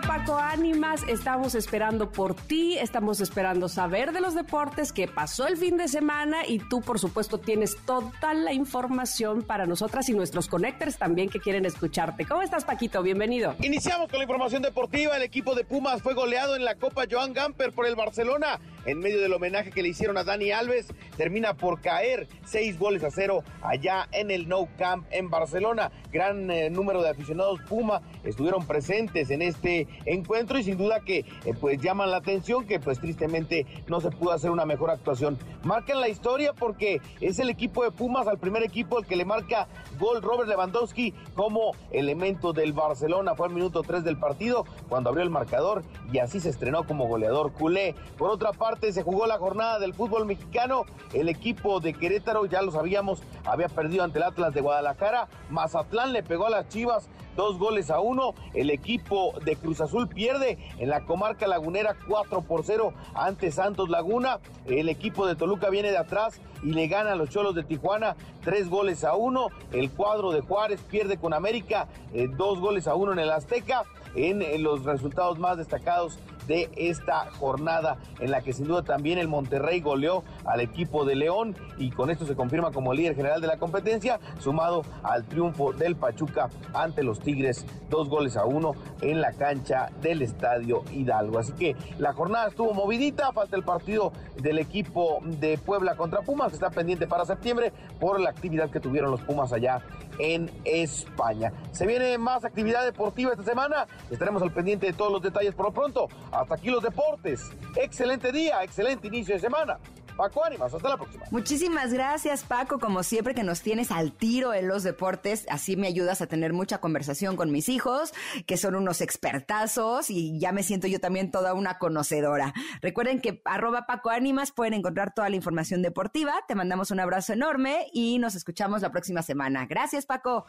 [0.00, 5.56] Paco Ánimas, estamos esperando por ti, estamos esperando saber de los deportes, que pasó el
[5.56, 10.48] fin de semana y tú, por supuesto, tienes toda la información para nosotras y nuestros
[10.48, 12.26] connectors también que quieren escucharte.
[12.26, 13.02] ¿Cómo estás, Paquito?
[13.02, 13.54] Bienvenido.
[13.60, 15.16] Iniciamos con la información deportiva.
[15.16, 18.98] El equipo de Pumas fue goleado en la Copa Joan Gamper por el Barcelona en
[18.98, 20.88] medio del homenaje que le hicieron a Dani Alves.
[21.16, 25.90] Termina por caer seis goles a cero allá en el No Camp en Barcelona.
[26.12, 31.18] Gran eh, número de aficionados Puma estuvieron presentes en este encuentro y sin duda que
[31.18, 35.38] eh, pues llaman la atención que pues tristemente no se pudo hacer una mejor actuación.
[35.62, 39.24] Marcan la historia porque es el equipo de Pumas al primer equipo el que le
[39.24, 39.68] marca
[39.98, 43.34] gol Robert Lewandowski como elemento del Barcelona.
[43.34, 47.06] Fue al minuto 3 del partido cuando abrió el marcador y así se estrenó como
[47.06, 47.94] goleador culé.
[48.16, 50.84] Por otra parte se jugó la jornada del fútbol mexicano.
[51.12, 55.28] El equipo de Querétaro, ya lo sabíamos, había perdido ante el Atlas de Guadalajara.
[55.50, 58.34] Mazatlán le pegó a las Chivas dos goles a uno.
[58.54, 63.88] El equipo de Cruz Azul pierde en la comarca lagunera 4 por 0 ante Santos
[63.88, 64.40] Laguna.
[64.66, 68.16] El equipo de Toluca viene de atrás y le gana a los Cholos de Tijuana
[68.42, 69.48] tres goles a uno.
[69.72, 73.84] El cuadro de Juárez pierde con América eh, dos goles a uno en el Azteca.
[74.14, 79.18] En, en los resultados más destacados de esta jornada en la que sin duda también
[79.18, 83.40] el Monterrey goleó al equipo de León y con esto se confirma como líder general
[83.40, 88.72] de la competencia, sumado al triunfo del Pachuca ante los Tigres, dos goles a uno
[89.00, 91.38] en la cancha del Estadio Hidalgo.
[91.38, 96.48] Así que la jornada estuvo movidita, falta el partido del equipo de Puebla contra Pumas,
[96.48, 99.82] que está pendiente para septiembre por la actividad que tuvieron los Pumas allá
[100.18, 101.52] en España.
[101.72, 103.86] Se viene más actividad deportiva esta semana.
[104.10, 106.08] Estaremos al pendiente de todos los detalles por lo pronto.
[106.32, 107.50] Hasta aquí los deportes.
[107.76, 109.78] Excelente día, excelente inicio de semana.
[110.16, 111.24] Paco Ánimas, hasta la próxima.
[111.30, 115.86] Muchísimas gracias, Paco, como siempre que nos tienes al tiro en los deportes, así me
[115.86, 118.12] ayudas a tener mucha conversación con mis hijos,
[118.46, 122.52] que son unos expertazos y ya me siento yo también toda una conocedora.
[122.80, 126.34] Recuerden que arroba Paco Ánimas pueden encontrar toda la información deportiva.
[126.46, 129.66] Te mandamos un abrazo enorme y nos escuchamos la próxima semana.
[129.66, 130.46] Gracias, Paco.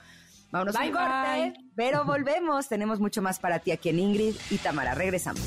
[0.53, 2.67] Vámonos un corte, pero volvemos.
[2.67, 4.93] Tenemos mucho más para ti aquí en Ingrid y Tamara.
[4.93, 5.41] Regresamos.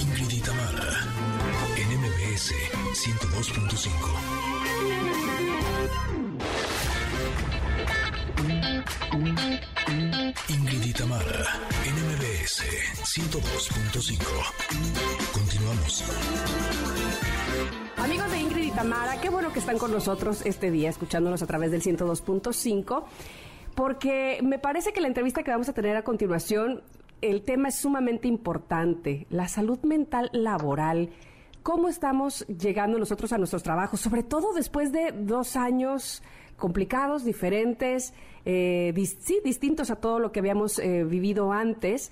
[0.00, 0.40] Ingrid y
[1.76, 2.54] en MBS
[2.94, 3.88] 102.5.
[10.48, 10.92] Ingrid y
[11.84, 12.62] en MBS
[13.02, 14.22] 102.5.
[15.32, 16.04] Continuamos.
[18.02, 21.46] Amigos de Ingrid y Tamara, qué bueno que están con nosotros este día, escuchándonos a
[21.46, 23.04] través del 102.5
[23.76, 26.82] porque me parece que la entrevista que vamos a tener a continuación
[27.20, 31.10] el tema es sumamente importante, la salud mental laboral.
[31.62, 34.00] ¿Cómo estamos llegando nosotros a nuestros trabajos?
[34.00, 36.24] Sobre todo después de dos años
[36.56, 42.10] complicados, diferentes, eh, sí, distintos a todo lo que habíamos eh, vivido antes.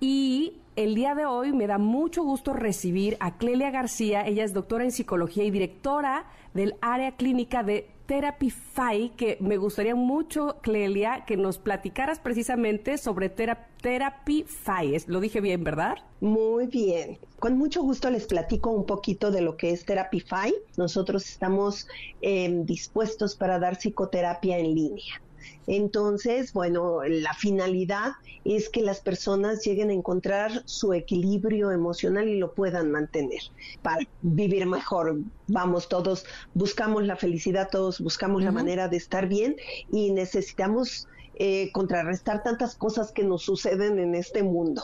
[0.00, 4.26] Y el día de hoy me da mucho gusto recibir a Clelia García.
[4.26, 9.94] Ella es doctora en psicología y directora del área clínica de Therapify, que me gustaría
[9.94, 14.96] mucho, Clelia, que nos platicaras precisamente sobre Therapify.
[15.06, 15.96] Lo dije bien, ¿verdad?
[16.20, 17.18] Muy bien.
[17.38, 20.52] Con mucho gusto les platico un poquito de lo que es Therapify.
[20.76, 21.86] Nosotros estamos
[22.22, 25.20] em, dispuestos para dar psicoterapia en línea.
[25.66, 28.12] Entonces, bueno, la finalidad
[28.44, 33.40] es que las personas lleguen a encontrar su equilibrio emocional y lo puedan mantener
[33.82, 35.18] para vivir mejor.
[35.48, 39.56] Vamos, todos buscamos la felicidad, todos buscamos la manera de estar bien
[39.92, 44.82] y necesitamos eh, contrarrestar tantas cosas que nos suceden en este mundo.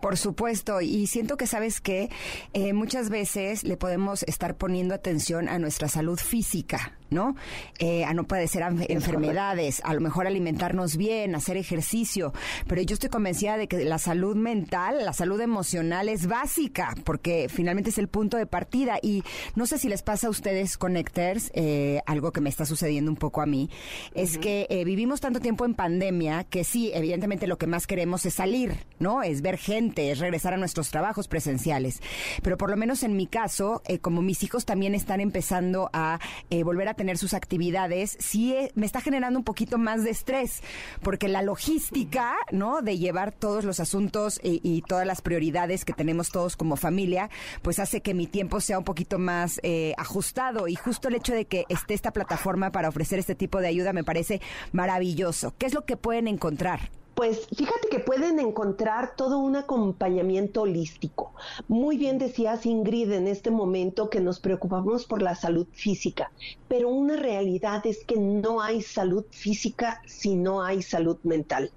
[0.00, 2.08] Por supuesto, y siento que sabes que
[2.52, 7.36] eh, muchas veces le podemos estar poniendo atención a nuestra salud física, ¿no?
[7.78, 12.32] Eh, a no padecer enfermedades, a lo mejor alimentarnos bien, hacer ejercicio,
[12.66, 17.48] pero yo estoy convencida de que la salud mental, la salud emocional es básica, porque
[17.48, 19.22] finalmente es el punto de partida y
[19.54, 23.16] no sé si les pasa a ustedes Connectors, eh, algo que me está sucediendo un
[23.16, 23.70] poco a mí,
[24.14, 28.26] es que eh, vivimos tanto tiempo en pandemia que sí, evidentemente lo que más queremos
[28.26, 29.22] es salir, ¿no?
[29.22, 32.02] Es ver gente, es regresar a nuestros trabajos presenciales,
[32.42, 36.18] pero por lo menos en mi caso, como mis hijos también están empezando a
[36.64, 40.62] volver a tener sus actividades, sí eh, me está generando un poquito más de estrés,
[41.00, 42.82] porque la logística, ¿no?
[42.82, 47.30] De llevar todos los asuntos y, todas las prioridades que tenemos todos como familia,
[47.62, 50.68] pues hace que mi tiempo sea un poquito más eh, ajustado.
[50.68, 53.92] Y justo el hecho de que esté esta plataforma para ofrecer este tipo de ayuda
[53.92, 54.40] me parece
[54.72, 55.54] maravilloso.
[55.56, 56.90] ¿Qué es lo que pueden encontrar?
[57.18, 61.34] Pues fíjate que pueden encontrar todo un acompañamiento holístico.
[61.66, 66.30] Muy bien decías Ingrid en este momento que nos preocupamos por la salud física,
[66.68, 71.72] pero una realidad es que no hay salud física si no hay salud mental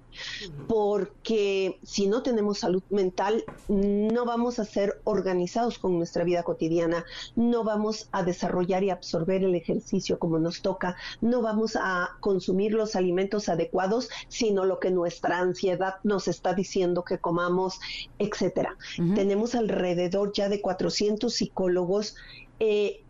[0.68, 7.04] porque si no tenemos salud mental, no vamos a ser organizados con nuestra vida cotidiana,
[7.36, 12.72] no vamos a desarrollar y absorber el ejercicio como nos toca, no vamos a consumir
[12.72, 17.80] los alimentos adecuados, sino lo que nuestra ansiedad nos está diciendo que comamos,
[18.18, 18.76] etcétera.
[19.14, 22.16] Tenemos alrededor ya de 400 psicólogos,
[22.60, 23.02] eh,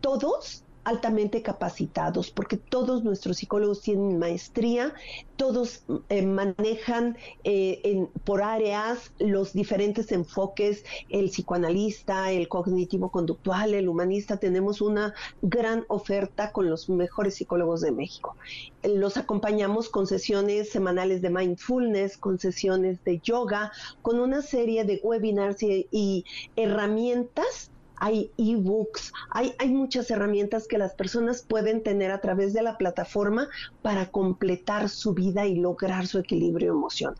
[0.00, 4.94] todos altamente capacitados, porque todos nuestros psicólogos tienen maestría,
[5.36, 14.38] todos eh, manejan eh, por áreas los diferentes enfoques, el psicoanalista, el cognitivo-conductual, el humanista,
[14.38, 18.36] tenemos una gran oferta con los mejores psicólogos de México.
[18.82, 25.00] Los acompañamos con sesiones semanales de mindfulness, con sesiones de yoga, con una serie de
[25.02, 26.24] webinars y
[26.56, 27.69] herramientas
[28.00, 32.76] hay ebooks, hay, hay muchas herramientas que las personas pueden tener a través de la
[32.76, 33.48] plataforma
[33.82, 37.16] para completar su vida y lograr su equilibrio emocional.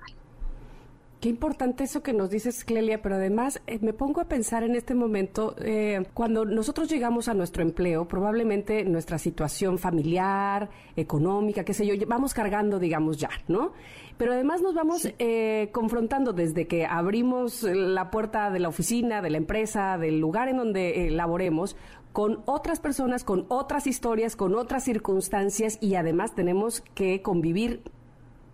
[1.21, 4.75] Qué importante eso que nos dices, Clelia, pero además eh, me pongo a pensar en
[4.75, 11.75] este momento, eh, cuando nosotros llegamos a nuestro empleo, probablemente nuestra situación familiar, económica, qué
[11.75, 13.73] sé yo, vamos cargando, digamos, ya, ¿no?
[14.17, 19.29] Pero además nos vamos eh, confrontando desde que abrimos la puerta de la oficina, de
[19.29, 21.77] la empresa, del lugar en donde laboremos,
[22.15, 27.83] con otras personas, con otras historias, con otras circunstancias y además tenemos que convivir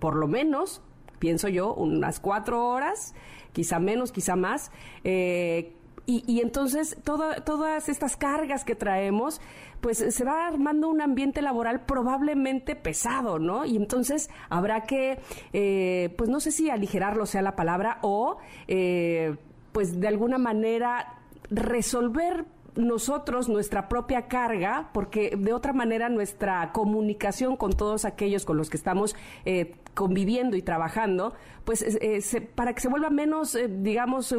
[0.00, 0.82] por lo menos
[1.26, 3.12] pienso yo, unas cuatro horas,
[3.52, 4.70] quizá menos, quizá más,
[5.02, 5.72] eh,
[6.06, 9.40] Y, entonces todas estas cargas que traemos,
[9.80, 13.64] pues se va armando un ambiente laboral probablemente pesado, ¿no?
[13.64, 15.18] Y entonces habrá que,
[15.52, 18.36] eh, pues no sé si aligerarlo sea la palabra o,
[18.68, 19.34] eh,
[19.72, 21.18] pues de alguna manera
[21.50, 22.44] resolver
[22.76, 28.70] nosotros nuestra propia carga, porque de otra manera nuestra comunicación con todos aquellos con los
[28.70, 31.34] que estamos eh, conviviendo y trabajando,
[31.64, 34.34] pues eh, para que se vuelva menos, eh, digamos,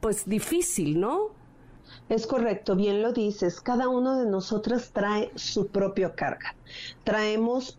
[0.00, 1.30] pues difícil, ¿no?
[2.08, 3.60] Es correcto, bien lo dices.
[3.60, 6.54] Cada uno de nosotros trae su propia carga.
[7.04, 7.78] Traemos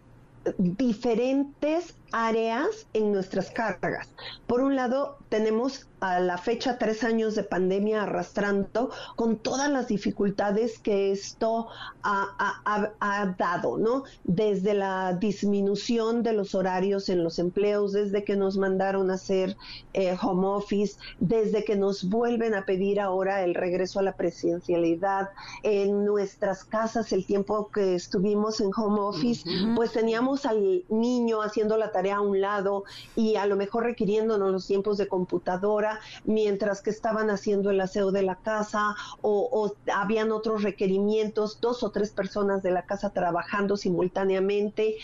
[0.58, 4.10] diferentes áreas en nuestras cargas.
[4.48, 9.88] Por un lado, tenemos a la fecha tres años de pandemia arrastrando con todas las
[9.88, 11.68] dificultades que esto
[12.04, 14.04] ha, dado, ¿no?
[14.24, 19.58] Desde la disminución de los horarios en los empleos, desde que nos mandaron a hacer
[19.94, 25.30] eh, home office, desde que nos vuelven a pedir ahora el regreso a la presidencialidad
[25.64, 31.78] en nuestras casas, el tiempo que estuvimos en home office, pues teníamos al niño haciendo
[31.78, 32.84] la tarea a un lado
[33.16, 35.89] y a lo mejor requiriéndonos los tiempos de computadora,
[36.24, 41.84] mientras que estaban haciendo el aseo de la casa o, o habían otros requerimientos, dos
[41.84, 44.96] o tres personas de la casa trabajando simultáneamente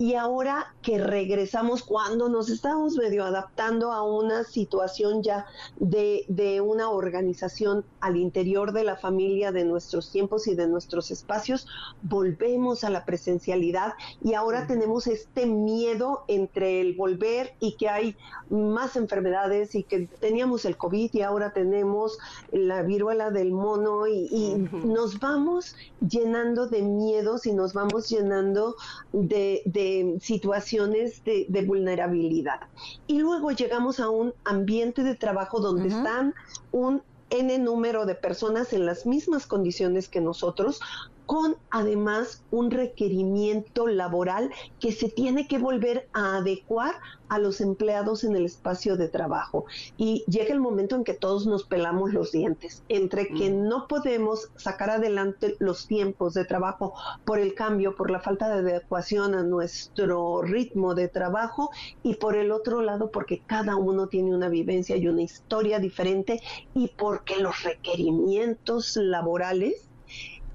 [0.00, 5.44] y ahora que regresamos, cuando nos estamos medio adaptando a una situación ya
[5.78, 11.10] de, de, una organización al interior de la familia, de nuestros tiempos y de nuestros
[11.10, 11.66] espacios,
[12.00, 13.92] volvemos a la presencialidad
[14.24, 18.16] y ahora tenemos este miedo entre el volver y que hay
[18.48, 22.18] más enfermedades y que teníamos el COVID y ahora tenemos
[22.52, 28.76] la viruela del mono y, y nos vamos llenando de miedos y nos vamos llenando
[29.12, 29.89] de, de
[30.20, 32.60] situaciones de, vulnerabilidad.
[33.06, 36.34] Y luego llegamos a un ambiente de trabajo donde están
[36.72, 40.80] un N número de personas en las mismas condiciones que nosotros,
[41.30, 46.96] con además un requerimiento laboral que se tiene que volver a adecuar
[47.28, 49.64] a los empleados en el espacio de trabajo.
[49.96, 53.68] Y llega el momento en que todos nos pelamos los dientes, entre que mm.
[53.68, 58.72] no podemos sacar adelante los tiempos de trabajo por el cambio, por la falta de
[58.72, 61.70] adecuación a nuestro ritmo de trabajo
[62.02, 66.40] y por el otro lado porque cada uno tiene una vivencia y una historia diferente
[66.74, 69.89] y porque los requerimientos laborales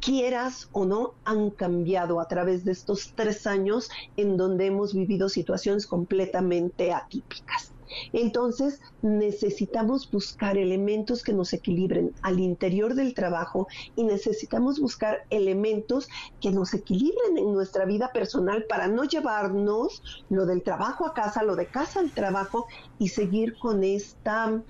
[0.06, 5.30] quieras o no, han cambiado a través de estos tres años en donde hemos vivido
[5.30, 7.74] situaciones completamente atípicas.
[8.13, 16.08] Entonces necesitamos buscar elementos que nos equilibren al interior del trabajo y necesitamos buscar elementos
[16.41, 21.43] que nos equilibren en nuestra vida personal para no llevarnos lo del trabajo a casa,
[21.43, 22.67] lo de casa al trabajo
[23.00, 24.62] y seguir con esta,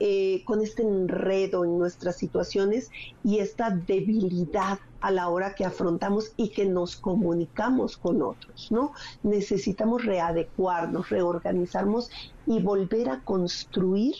[0.00, 2.90] eh, con este enredo en nuestras situaciones
[3.22, 8.94] y esta debilidad a la hora que afrontamos y que nos comunicamos con otros, ¿no?
[9.22, 12.10] Necesitamos readecuarnos, reorganizarnos
[12.46, 14.14] y volver a construir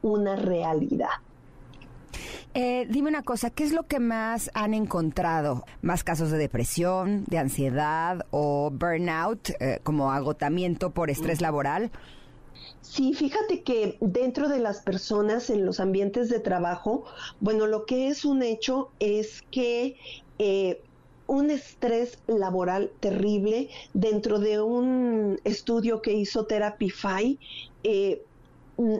[0.00, 1.08] una realidad.
[2.54, 5.64] Eh, dime una cosa, ¿qué es lo que más han encontrado?
[5.82, 11.90] ¿Más casos de depresión, de ansiedad o burnout, eh, como agotamiento por estrés laboral?
[12.80, 17.04] Sí, fíjate que dentro de las personas en los ambientes de trabajo,
[17.40, 19.96] bueno, lo que es un hecho es que
[20.38, 20.82] eh,
[21.26, 27.38] un estrés laboral terrible dentro de un estudio que hizo Therapify.
[27.84, 28.22] Eh,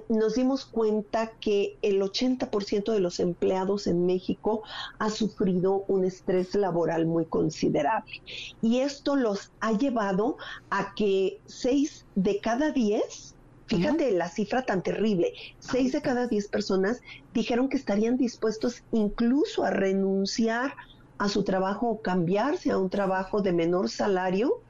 [0.09, 4.63] nos dimos cuenta que el 80% de los empleados en México
[4.99, 8.21] ha sufrido un estrés laboral muy considerable.
[8.61, 10.37] Y esto los ha llevado
[10.69, 13.37] a que 6 de cada 10
[13.69, 15.35] Fíjate la cifra tan terrible.
[15.59, 17.03] Seis de cada diez personas
[17.35, 20.73] dijeron que estarían dispuestos incluso a renunciar
[21.19, 24.63] a su trabajo o cambiarse a un trabajo de menor salario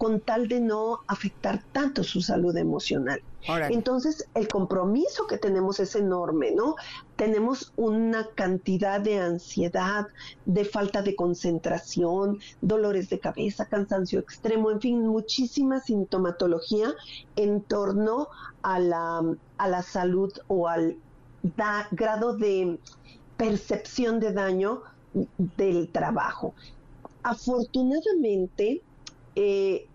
[0.00, 3.22] con tal de no afectar tanto su salud emocional.
[3.68, 6.76] Entonces, el compromiso que tenemos es enorme, ¿no?
[7.16, 10.06] Tenemos una cantidad de ansiedad,
[10.46, 16.94] de falta de concentración, dolores de cabeza, cansancio extremo, en fin, muchísima sintomatología
[17.36, 18.28] en torno
[18.62, 19.22] a la,
[19.58, 20.96] a la salud o al
[21.90, 22.78] grado de
[23.36, 24.82] percepción de daño
[25.12, 26.54] del trabajo.
[27.22, 28.82] Afortunadamente,
[29.34, 29.86] eh,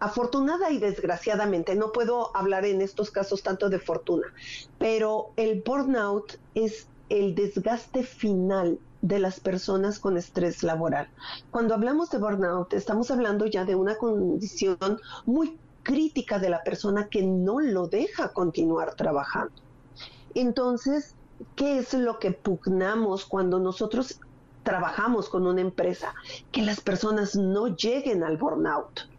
[0.00, 4.26] afortunada y desgraciadamente, no puedo hablar en estos casos tanto de fortuna,
[4.78, 11.08] pero el burnout es el desgaste final de las personas con estrés laboral.
[11.50, 17.08] Cuando hablamos de burnout, estamos hablando ya de una condición muy crítica de la persona
[17.08, 19.54] que no lo deja continuar trabajando.
[20.34, 21.14] Entonces,
[21.56, 24.20] ¿qué es lo que pugnamos cuando nosotros
[24.62, 26.14] trabajamos con una empresa?
[26.50, 29.09] Que las personas no lleguen al burnout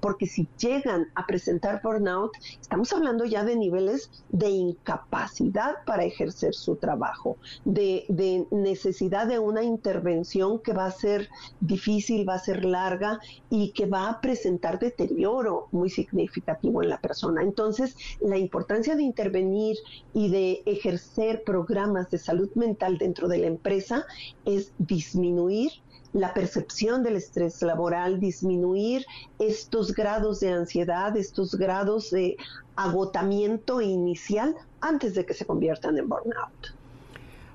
[0.00, 6.54] porque si llegan a presentar burnout, estamos hablando ya de niveles de incapacidad para ejercer
[6.54, 8.06] su trabajo, de,
[8.50, 11.28] necesidad de una intervención que va a ser
[11.60, 13.20] difícil, va a ser larga
[13.50, 17.42] y que va a presentar deterioro muy significativo en la persona.
[17.42, 19.76] Entonces, la importancia de intervenir
[20.14, 24.06] y de ejercer programas de salud mental dentro de la empresa
[24.44, 25.70] es disminuir
[26.12, 29.04] la percepción del estrés laboral, disminuir
[29.38, 32.36] estos grados de ansiedad, estos grados de
[32.76, 36.74] agotamiento inicial antes de que se conviertan en burnout.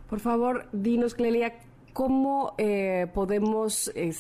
[0.10, 1.54] Por favor, dinos, Clelia,
[1.93, 4.14] ¿cómo eh, podemos eh,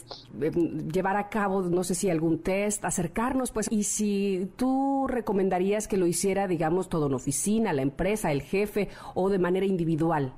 [0.91, 5.97] llevar a cabo, no sé si algún test, acercarnos, pues, y si tú recomendarías que
[5.97, 10.33] lo hiciera, digamos, todo en oficina, la empresa, el jefe o de manera individual?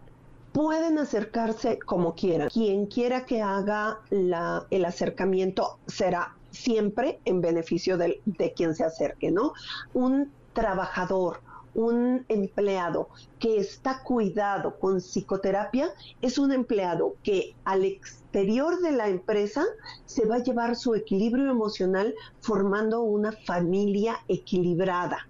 [0.56, 2.48] Pueden acercarse como quieran.
[2.48, 9.52] Quien quiera que haga el acercamiento será siempre en beneficio de quien se acerque, ¿no?
[9.94, 11.42] Un trabajador,
[11.74, 15.90] un empleado que está cuidado con psicoterapia
[16.22, 19.66] es un empleado que al exterior de la empresa
[20.06, 25.28] se va a llevar su equilibrio emocional formando una familia equilibrada.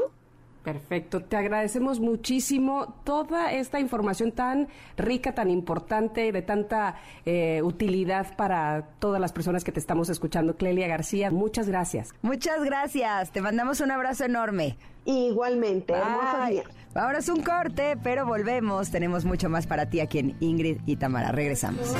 [0.63, 7.61] Perfecto, te agradecemos muchísimo toda esta información tan rica, tan importante, y de tanta eh,
[7.63, 10.57] utilidad para todas las personas que te estamos escuchando.
[10.57, 12.13] Clelia García, muchas gracias.
[12.21, 14.77] Muchas gracias, te mandamos un abrazo enorme.
[15.05, 18.91] Igualmente, hermoso Ahora es un corte, pero volvemos.
[18.91, 21.31] Tenemos mucho más para ti aquí en Ingrid y Tamara.
[21.31, 21.95] Regresamos.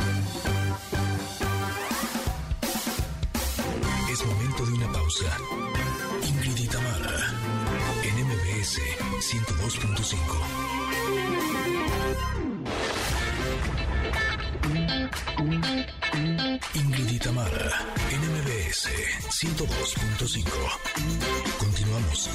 [4.11, 5.25] Es momento de una pausa.
[9.71, 10.21] 102.5.
[16.73, 17.71] Ingrid Tamara,
[18.11, 18.89] NMBS
[19.29, 20.51] 102.5.
[21.57, 22.29] Continuamos.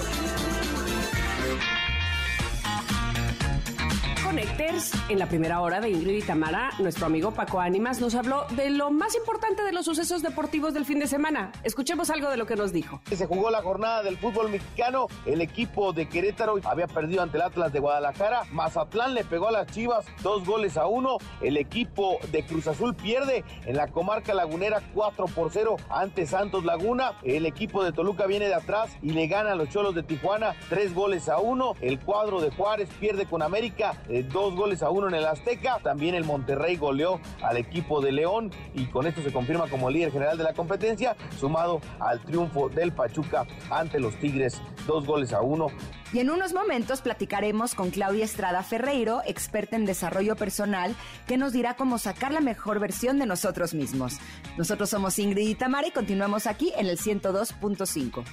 [4.27, 8.45] Connecters, en la primera hora de Ingrid y Tamara, nuestro amigo Paco Ánimas nos habló
[8.57, 11.53] de lo más importante de los sucesos deportivos del fin de semana.
[11.63, 13.01] Escuchemos algo de lo que nos dijo.
[13.09, 15.07] Se jugó la jornada del fútbol mexicano.
[15.27, 18.43] El equipo de Querétaro había perdido ante el Atlas de Guadalajara.
[18.51, 21.19] Mazatlán le pegó a las Chivas dos goles a uno.
[21.41, 26.65] El equipo de Cruz Azul pierde en la comarca lagunera 4 por 0 ante Santos
[26.65, 27.13] Laguna.
[27.23, 30.57] El equipo de Toluca viene de atrás y le gana a los Cholos de Tijuana
[30.69, 31.75] tres goles a uno.
[31.81, 35.79] El cuadro de Juárez pierde con América dos goles a uno en el Azteca.
[35.83, 40.13] También el Monterrey goleó al equipo de León y con esto se confirma como líder
[40.13, 45.41] general de la competencia, sumado al triunfo del Pachuca ante los Tigres, dos goles a
[45.41, 45.69] uno.
[46.13, 50.95] Y en unos momentos platicaremos con Claudia Estrada Ferreiro, experta en desarrollo personal,
[51.27, 54.19] que nos dirá cómo sacar la mejor versión de nosotros mismos.
[54.57, 58.25] Nosotros somos Ingrid y Tamara y continuamos aquí en el 102.5.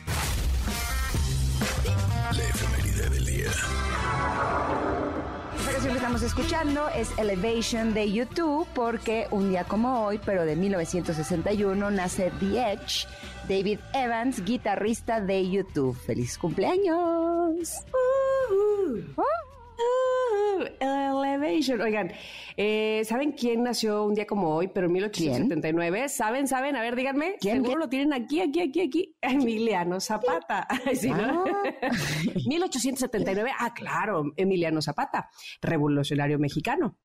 [6.03, 12.29] estamos escuchando es Elevation de YouTube porque un día como hoy, pero de 1961, nace
[12.41, 13.07] The Edge,
[13.47, 15.95] David Evans, guitarrista de YouTube.
[15.95, 17.85] ¡Feliz cumpleaños!
[17.93, 20.22] Uh, uh.
[20.79, 21.81] Elevation.
[21.81, 22.11] Oigan,
[22.57, 26.09] eh, ¿saben quién nació un día como hoy, pero en 1879?
[26.09, 26.75] ¿Saben, saben?
[26.75, 27.36] A ver, díganme.
[27.39, 27.61] ¿Quién?
[27.63, 29.15] Seguro lo tienen aquí, aquí, aquí, aquí.
[29.21, 30.67] Emiliano Zapata.
[30.93, 31.11] ¿Sí,
[32.45, 33.51] 1879.
[33.53, 33.57] Ah.
[33.67, 35.29] ah, claro, Emiliano Zapata,
[35.61, 36.97] revolucionario mexicano.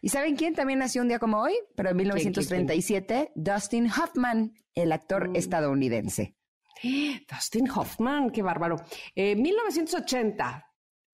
[0.00, 1.54] ¿Y saben quién también nació un día como hoy?
[1.76, 5.36] Pero en 1937, Dustin Hoffman, el actor mm.
[5.36, 6.34] estadounidense.
[7.30, 8.76] Dustin Hoffman, qué bárbaro.
[9.14, 10.71] Eh, 1980,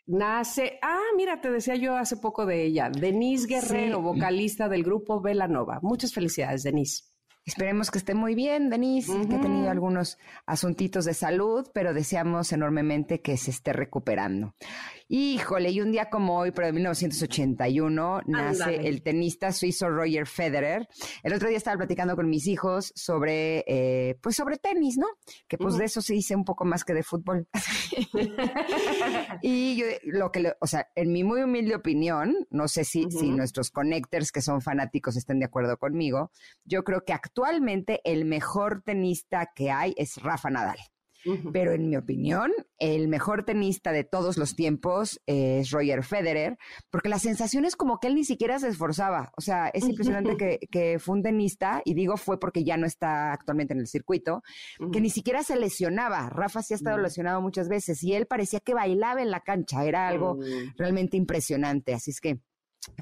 [0.09, 5.21] nace, ah, mira, te decía yo hace poco de ella, Denise Guerrero, vocalista del grupo
[5.21, 5.79] Velanova.
[5.83, 7.05] Muchas felicidades, Denise.
[7.45, 12.53] Esperemos que esté muy bien, Denise, que ha tenido algunos asuntitos de salud, pero deseamos
[12.53, 14.55] enormemente que se esté recuperando.
[15.11, 20.87] Híjole, y un día como hoy, pero de 1981, nace el tenista suizo Roger Federer.
[21.23, 25.07] El otro día estaba platicando con mis hijos sobre, eh, pues sobre tenis, ¿no?
[25.49, 27.49] Que pues de eso se dice un poco más que de fútbol.
[29.43, 33.31] y yo, lo que, o sea, en mi muy humilde opinión, no sé si, si
[33.31, 36.33] nuestros connectors que son fanáticos estén de acuerdo conmigo,
[36.65, 40.77] yo creo que actualmente el mejor tenista que hay es Rafa Nadal.
[41.53, 46.57] Pero en mi opinión, el mejor tenista de todos los tiempos es Roger Federer,
[46.91, 49.33] porque la sensación es como que él ni siquiera se esforzaba.
[49.37, 52.87] O sea, es impresionante que, que, fue un tenista, y digo fue porque ya no
[52.87, 54.43] está actualmente en el circuito,
[54.93, 56.31] que ni siquiera se lesionaba.
[56.31, 59.85] Rafa sí ha estado lesionado muchas veces y él parecía que bailaba en la cancha.
[59.85, 60.77] Era algo mm.
[60.77, 61.95] realmente impresionante.
[61.95, 62.41] Así es que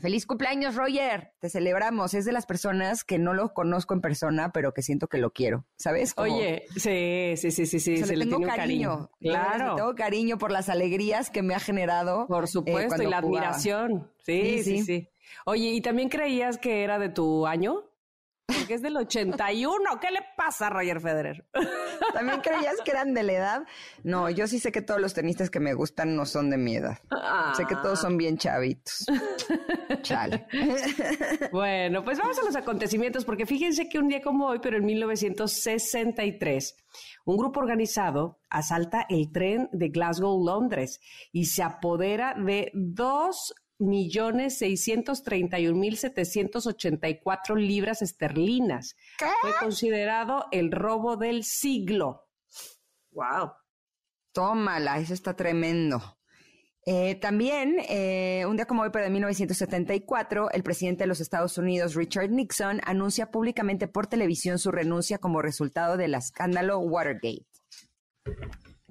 [0.01, 1.32] Feliz cumpleaños, Roger.
[1.41, 2.14] Te celebramos.
[2.14, 5.30] Es de las personas que no lo conozco en persona, pero que siento que lo
[5.30, 5.66] quiero.
[5.76, 6.14] ¿Sabes?
[6.16, 7.97] Oye, sí, sí, sí, sí, sí.
[7.97, 9.11] se le, tengo cariño.
[9.20, 9.70] Claro.
[9.70, 12.26] Le tengo cariño por las alegrías que me ha generado.
[12.26, 14.11] Por eh, supuesto, y la admiración.
[14.22, 15.09] sí, sí, sí.
[15.45, 17.86] Oye, ¿y también creías que era de tu año?
[18.47, 19.85] Porque es del 81.
[20.01, 21.47] ¿Qué le pasa a Roger Federer?
[22.13, 23.63] ¿También creías que eran de la edad?
[24.05, 26.77] No, yo sí sé que todos los tenistas que me gustan no son de mi
[26.77, 26.99] edad.
[27.57, 29.07] Sé que todos son bien chavitos.
[30.03, 30.47] Chale.
[31.51, 34.85] Bueno, pues vamos a los acontecimientos, porque fíjense que un día como hoy, pero en
[34.85, 36.77] 1963,
[37.25, 41.01] un grupo organizado asalta el tren de Glasgow, Londres,
[41.33, 47.57] y se apodera de dos millones seiscientos treinta y un mil setecientos ochenta y cuatro
[47.57, 48.97] libras esterlinas.
[49.41, 52.29] Fue considerado el robo del siglo.
[53.12, 53.53] Wow.
[54.33, 56.16] Tómala, eso está tremendo.
[56.89, 61.59] Eh, también, eh, un día como hoy, pero de 1974, el presidente de los Estados
[61.59, 67.47] Unidos, Richard Nixon, anuncia públicamente por televisión su renuncia como resultado del escándalo Watergate.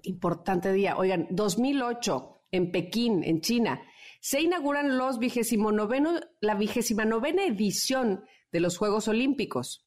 [0.02, 0.98] Importante día.
[0.98, 3.82] Oigan, 2008, en Pekín, en China,
[4.26, 9.86] se inauguran los vigésimo noveno, la vigésima novena edición de los Juegos Olímpicos.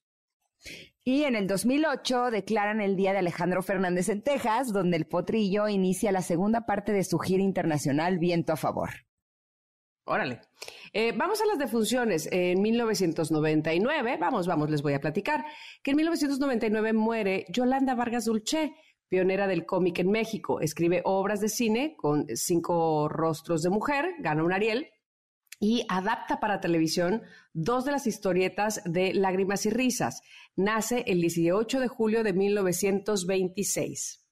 [1.02, 5.66] Y en el 2008 declaran el Día de Alejandro Fernández en Texas, donde el potrillo
[5.66, 8.90] inicia la segunda parte de su gira internacional Viento a Favor.
[10.04, 10.40] Órale.
[10.92, 12.28] Eh, vamos a las defunciones.
[12.30, 15.44] En 1999, vamos, vamos, les voy a platicar,
[15.82, 18.72] que en 1999 muere Yolanda Vargas Dulce,
[19.08, 20.60] pionera del cómic en México.
[20.60, 24.88] Escribe obras de cine con cinco rostros de mujer, gana un Ariel
[25.60, 30.22] y adapta para televisión dos de las historietas de Lágrimas y Risas.
[30.56, 34.24] Nace el 18 de julio de 1926.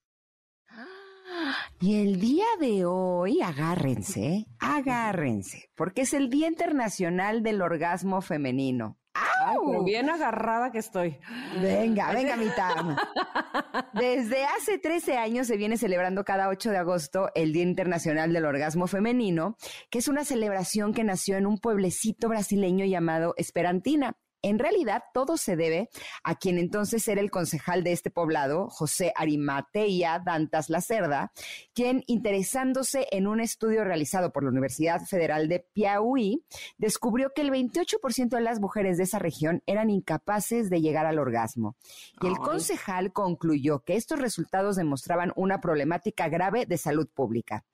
[1.81, 8.99] Y el día de hoy, agárrense, agárrense, porque es el Día Internacional del Orgasmo Femenino.
[9.39, 11.19] Ay, pero bien agarrada que estoy.
[11.61, 12.47] Venga, venga, mi
[13.95, 18.45] Desde hace 13 años se viene celebrando cada 8 de agosto el Día Internacional del
[18.45, 19.57] Orgasmo Femenino,
[19.91, 24.17] que es una celebración que nació en un pueblecito brasileño llamado Esperantina.
[24.47, 25.89] En realidad, todo se debe
[26.23, 31.33] a quien entonces era el concejal de este poblado, José Arimateia Dantas Lacerda,
[31.75, 36.45] quien, interesándose en un estudio realizado por la Universidad Federal de Piauí,
[36.79, 41.19] descubrió que el 28% de las mujeres de esa región eran incapaces de llegar al
[41.19, 41.77] orgasmo.
[42.23, 47.65] Y el concejal concluyó que estos resultados demostraban una problemática grave de salud pública.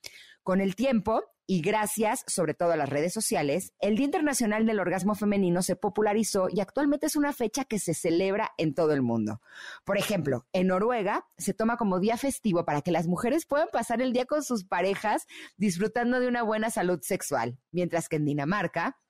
[0.43, 4.81] Con el tiempo, y gracias sobre todo a las redes sociales, el Día Internacional del
[4.81, 9.03] Orgasmo Femenino se popularizó y actualmente es una fecha que se celebra en todo el
[9.03, 9.41] mundo.
[9.85, 14.01] Por ejemplo, en Noruega se toma como día festivo para que las mujeres puedan pasar
[14.01, 15.27] el día con sus parejas
[15.57, 19.02] disfrutando de una buena salud sexual, mientras que en Dinamarca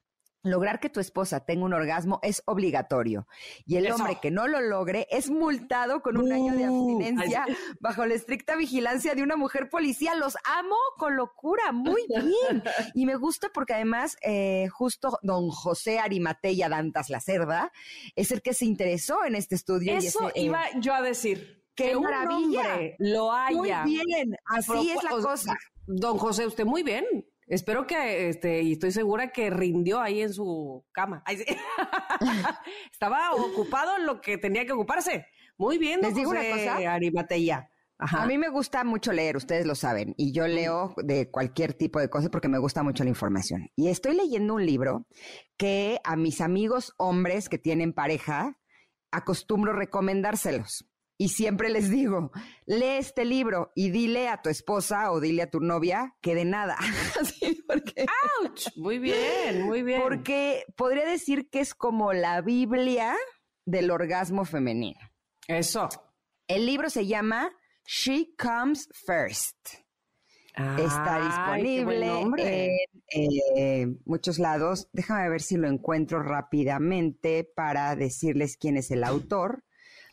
[0.44, 3.28] Lograr que tu esposa tenga un orgasmo es obligatorio
[3.64, 7.46] y el hombre que no lo logre es multado con un año de abstinencia
[7.80, 10.14] bajo la estricta vigilancia de una mujer policía.
[10.16, 12.62] Los amo con locura, muy bien.
[12.94, 17.72] Y me gusta porque además eh, justo don José Arimateya Dantas La Cerda
[18.16, 19.96] es el que se interesó en este estudio.
[19.96, 21.62] Eso eh, iba yo a decir.
[21.74, 22.94] ¡Qué maravilla!
[22.98, 23.84] lo haya.
[23.84, 25.56] Muy bien, así es la cosa.
[25.86, 27.04] Don José, usted muy bien.
[27.52, 31.22] Espero que, este, y estoy segura que rindió ahí en su cama.
[32.90, 35.26] Estaba ocupado en lo que tenía que ocuparse.
[35.58, 36.78] Muy bien, Les digo una cosa.
[37.98, 42.00] A mí me gusta mucho leer, ustedes lo saben, y yo leo de cualquier tipo
[42.00, 43.68] de cosas porque me gusta mucho la información.
[43.76, 45.06] Y estoy leyendo un libro
[45.58, 48.58] que a mis amigos hombres que tienen pareja
[49.10, 50.90] acostumbro recomendárselos.
[51.22, 52.32] Y siempre les digo,
[52.66, 56.44] lee este libro y dile a tu esposa o dile a tu novia que de
[56.44, 56.76] nada.
[57.68, 58.06] porque,
[58.40, 58.76] ¡Auch!
[58.76, 60.02] Muy bien, muy bien.
[60.02, 63.14] Porque podría decir que es como la Biblia
[63.64, 64.98] del orgasmo femenino.
[65.46, 65.88] Eso.
[66.48, 67.52] El libro se llama
[67.86, 69.68] She Comes First.
[70.56, 74.88] Está disponible en eh, muchos lados.
[74.92, 79.62] Déjame ver si lo encuentro rápidamente para decirles quién es el autor.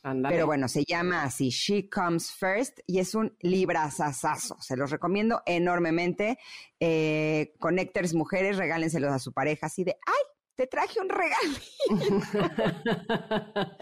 [0.01, 4.55] Pero bueno, se llama así, She Comes First, y es un librazazazo.
[4.61, 6.37] Se los recomiendo enormemente.
[6.79, 10.23] Eh, connectors mujeres, regálenselos a su pareja así de, ¡ay!
[10.55, 11.57] Te traje un regalo.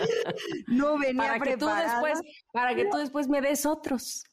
[0.67, 4.23] no venía para que Tú después, para que tú después me des otros.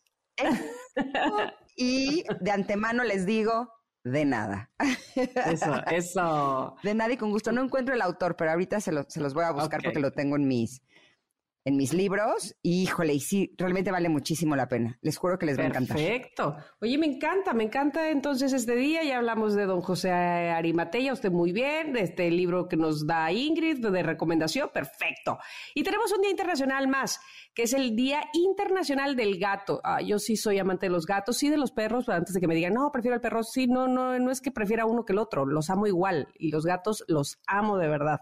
[1.76, 3.70] y de antemano les digo,
[4.04, 4.70] de nada.
[5.16, 6.76] Eso, eso.
[6.82, 7.50] De nada y con gusto.
[7.52, 10.36] No encuentro el autor, pero ahorita se, se los voy a buscar porque lo tengo
[10.36, 10.82] en mis,
[11.64, 14.98] en mis libros y híjole, y sí, realmente vale muchísimo la pena.
[15.00, 15.96] Les juro que les va a encantar.
[15.96, 16.56] Perfecto.
[16.80, 19.02] Oye, me encanta, me encanta entonces este día.
[19.02, 23.32] Ya hablamos de don José Arimatea, usted muy bien, de este libro que nos da
[23.32, 25.38] Ingrid de recomendación, perfecto.
[25.74, 27.18] Y tenemos un día internacional más,
[27.54, 29.80] que es el Día Internacional del Gato.
[29.84, 32.40] Ah, yo sí soy amante de los gatos, sí de los perros, pero antes de
[32.40, 35.04] que me digan, no, prefiero el perro, sí, no, no, no es que prefiera uno
[35.04, 38.20] que el otro, los amo igual y los gatos los amo de verdad.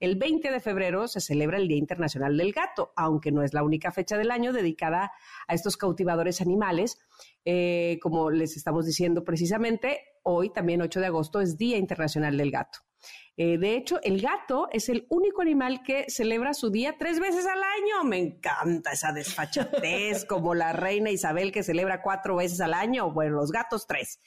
[0.00, 3.62] El 20 de febrero se celebra el Día Internacional del Gato, aunque no es la
[3.62, 5.12] única fecha del año dedicada
[5.46, 6.98] a estos cautivadores animales.
[7.44, 12.50] Eh, como les estamos diciendo precisamente, hoy también 8 de agosto es Día Internacional del
[12.50, 12.78] Gato.
[13.36, 17.46] Eh, de hecho, el gato es el único animal que celebra su día tres veces
[17.46, 18.04] al año.
[18.04, 23.10] Me encanta esa desfachatez, como la reina Isabel que celebra cuatro veces al año.
[23.12, 24.20] Bueno, los gatos tres.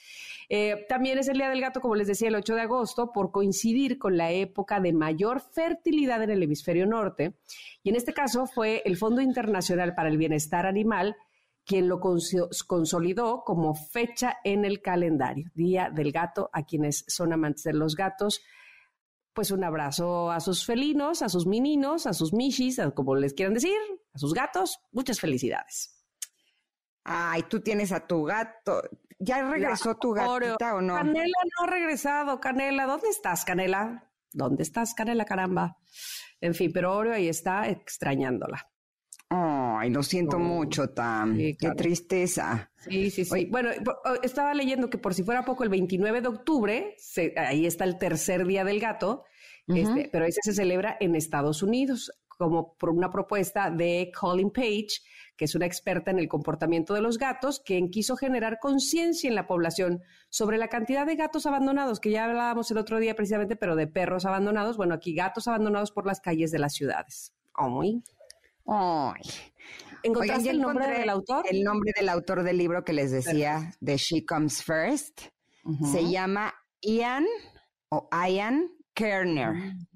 [0.50, 3.32] Eh, también es el Día del Gato, como les decía, el 8 de agosto, por
[3.32, 7.36] coincidir con la época de mayor fertilidad en el hemisferio norte.
[7.84, 11.16] Y en este caso fue el Fondo Internacional para el Bienestar Animal
[11.66, 17.64] quien lo consolidó como fecha en el calendario, Día del Gato, a quienes son amantes
[17.64, 18.42] de los gatos
[19.34, 23.54] pues un abrazo a sus felinos, a sus meninos, a sus mishis, como les quieran
[23.54, 23.78] decir,
[24.14, 24.80] a sus gatos.
[24.92, 26.04] Muchas felicidades.
[27.04, 28.82] Ay, tú tienes a tu gato.
[29.20, 30.96] ¿Ya regresó tu gatita o no?
[30.96, 32.40] Canela no ha regresado.
[32.40, 34.12] Canela, ¿dónde estás, Canela?
[34.32, 35.78] ¿Dónde estás, Canela, caramba?
[36.42, 38.70] En fin, pero Oreo ahí está extrañándola.
[39.30, 41.38] Ay, lo siento mucho, Tam.
[41.38, 42.72] Qué tristeza.
[42.90, 43.46] Sí, sí, sí.
[43.46, 43.70] Bueno,
[44.22, 46.96] estaba leyendo que por si fuera poco, el 29 de octubre,
[47.38, 49.24] ahí está el tercer día del gato,
[49.68, 55.02] este, pero ese se celebra en Estados Unidos como por una propuesta de Colin Page,
[55.38, 59.36] que es una experta en el comportamiento de los gatos, quien quiso generar conciencia en
[59.36, 63.56] la población sobre la cantidad de gatos abandonados, que ya hablábamos el otro día precisamente,
[63.56, 64.78] pero de perros abandonados.
[64.78, 67.34] Bueno, aquí gatos abandonados por las calles de las ciudades.
[67.56, 68.04] Oh, muy.
[68.66, 69.22] Ay.
[70.04, 71.46] ¿Encontraste el nombre del autor?
[71.50, 75.22] El nombre del autor del libro que les decía, de She Comes First.
[75.92, 77.26] Se llama Ian
[77.90, 79.54] o Ian Kerner.
[79.54, 79.88] Mm.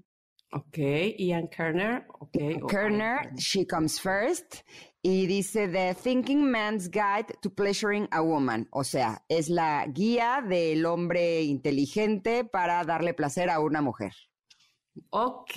[0.53, 0.78] Ok,
[1.18, 2.05] Ian Kerner.
[2.20, 2.58] Okay.
[2.70, 4.62] Kerner, She Comes First.
[5.01, 8.68] Y dice The Thinking Man's Guide to Pleasuring a Woman.
[8.72, 14.14] O sea, es la guía del hombre inteligente para darle placer a una mujer.
[15.10, 15.51] Ok,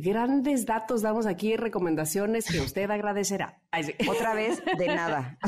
[0.00, 3.59] grandes datos damos aquí, recomendaciones que usted agradecerá.
[4.08, 5.38] Otra vez, de nada.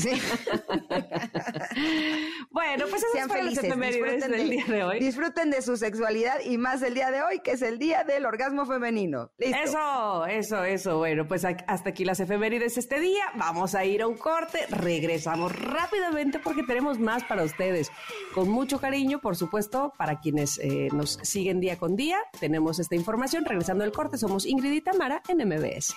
[2.50, 5.00] bueno, pues Sean felices, disfruten del día de hoy.
[5.00, 8.24] Disfruten de su sexualidad y más el día de hoy, que es el día del
[8.24, 9.32] orgasmo femenino.
[9.38, 10.98] Eso, eso, eso.
[10.98, 13.24] Bueno, pues hasta aquí las efemérides este día.
[13.34, 14.66] Vamos a ir a un corte.
[14.70, 17.90] Regresamos rápidamente porque tenemos más para ustedes.
[18.34, 22.18] Con mucho cariño, por supuesto, para quienes eh, nos siguen día con día.
[22.38, 23.44] Tenemos esta información.
[23.44, 25.94] Regresando al corte, somos Ingrid y Tamara en MBS.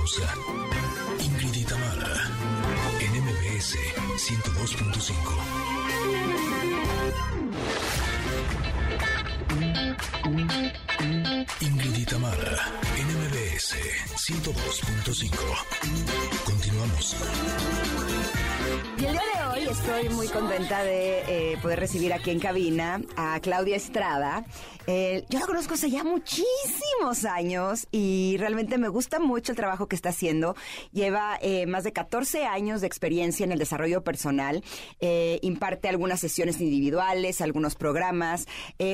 [0.00, 0.32] Pausa.
[1.20, 1.64] Ingrid y
[3.00, 3.76] en MBS
[4.16, 5.12] 102.5.
[11.60, 12.06] Ingrid y
[12.96, 13.76] en MBS
[14.16, 15.36] 102.5.
[16.44, 17.16] Continuamos.
[18.98, 23.00] Y el día de hoy estoy muy contenta de eh, poder recibir aquí en cabina
[23.16, 24.44] a Claudia Estrada.
[24.86, 29.86] Eh, yo la conozco hace ya muchísimos años y realmente me gusta mucho el trabajo
[29.86, 30.56] que está haciendo.
[30.92, 34.62] Lleva eh, más de 14 años de experiencia en el desarrollo personal.
[35.00, 38.46] imparte algunas sesiones individuales, algunos programas,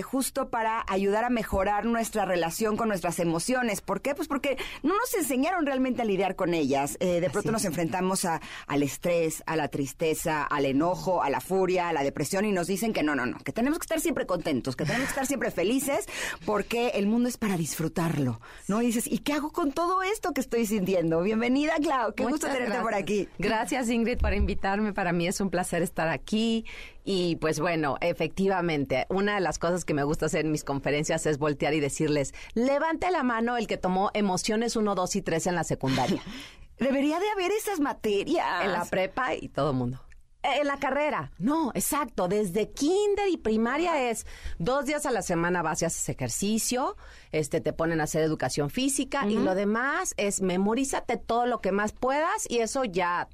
[0.04, 3.80] justo para ayudar a mejorar nuestra relación con nuestras emociones.
[3.80, 4.14] ¿Por qué?
[4.14, 6.96] Pues porque no nos enseñaron realmente a lidiar con ellas.
[7.00, 11.40] Eh, de pronto nos enfrentamos a, al estrés, a la tristeza, al enojo, a la
[11.40, 14.00] furia, a la depresión y nos dicen que no, no, no, que tenemos que estar
[14.00, 16.06] siempre contentos, que tenemos que estar siempre felices
[16.44, 18.82] porque el mundo es para disfrutarlo, ¿no?
[18.82, 21.22] Y dices, ¿y qué hago con todo esto que estoy sintiendo?
[21.22, 22.14] Bienvenida, Clau.
[22.14, 23.28] Qué gusto tenerte por aquí.
[23.38, 24.92] Gracias, Ingrid, por invitarme.
[24.92, 26.64] Para mí es un placer estar aquí.
[27.04, 31.24] Y pues bueno, efectivamente, una de las cosas que me gusta hacer en mis conferencias
[31.26, 35.46] es voltear y decirles, levante la mano el que tomó emociones 1, 2 y 3
[35.46, 36.20] en la secundaria.
[36.78, 38.64] Debería de haber esas materias.
[38.64, 40.00] En la prepa y todo el mundo.
[40.42, 42.28] Eh, En la carrera, no, exacto.
[42.28, 44.26] Desde kinder y primaria es
[44.58, 46.96] dos días a la semana vas y haces ejercicio,
[47.32, 51.72] este, te ponen a hacer educación física y lo demás es memorízate todo lo que
[51.72, 53.28] más puedas y eso ya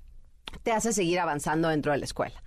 [0.63, 2.43] te hace seguir avanzando dentro de la escuela.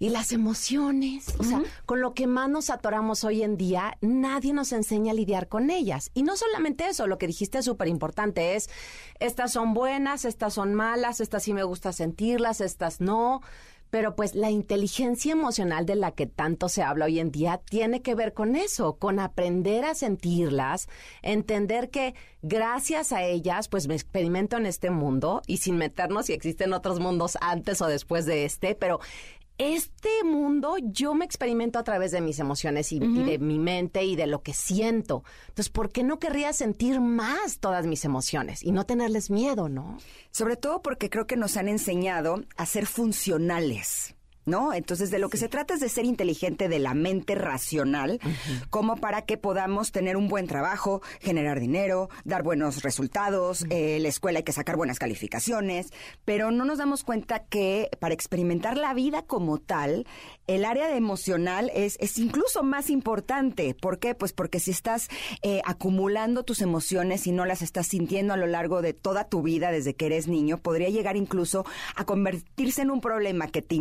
[0.00, 4.52] Y las emociones, o sea, con lo que más nos atoramos hoy en día, nadie
[4.52, 6.10] nos enseña a lidiar con ellas.
[6.14, 8.70] Y no solamente eso, lo que dijiste es súper importante, es,
[9.18, 13.40] estas son buenas, estas son malas, estas sí me gusta sentirlas, estas no.
[13.90, 18.02] Pero pues la inteligencia emocional de la que tanto se habla hoy en día tiene
[18.02, 20.88] que ver con eso, con aprender a sentirlas,
[21.22, 26.34] entender que gracias a ellas pues me experimento en este mundo y sin meternos si
[26.34, 29.00] existen otros mundos antes o después de este, pero
[29.58, 34.04] este mundo yo me experimento a través de mis emociones y, y de mi mente
[34.04, 35.24] y de lo que siento.
[35.48, 39.98] Entonces, ¿por qué no querría sentir más todas mis emociones y no tenerles miedo, no?
[40.30, 44.14] Sobre todo porque creo que nos han enseñado a ser funcionales.
[44.48, 44.72] ¿No?
[44.72, 48.18] Entonces, de lo que se trata es de ser inteligente de la mente racional,
[48.70, 54.08] como para que podamos tener un buen trabajo, generar dinero, dar buenos resultados, eh, la
[54.08, 55.92] escuela hay que sacar buenas calificaciones,
[56.24, 60.06] pero no nos damos cuenta que para experimentar la vida como tal,
[60.46, 63.74] el área de emocional es, es incluso más importante.
[63.74, 64.14] ¿Por qué?
[64.14, 65.08] Pues porque si estás
[65.42, 69.42] eh, acumulando tus emociones y no las estás sintiendo a lo largo de toda tu
[69.42, 73.74] vida desde que eres niño, podría llegar incluso a convertirse en un problema que te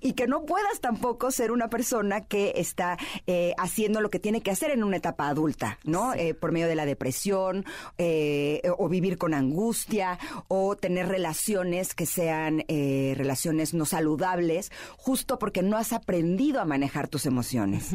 [0.00, 4.40] y que no puedas tampoco ser una persona que está eh, haciendo lo que tiene
[4.40, 6.14] que hacer en una etapa adulta, ¿no?
[6.14, 7.64] Eh, por medio de la depresión
[7.98, 10.18] eh, o vivir con angustia
[10.48, 17.08] o tener relaciones que sean relaciones no saludables, justo porque no has aprendido a manejar
[17.08, 17.90] tus emociones.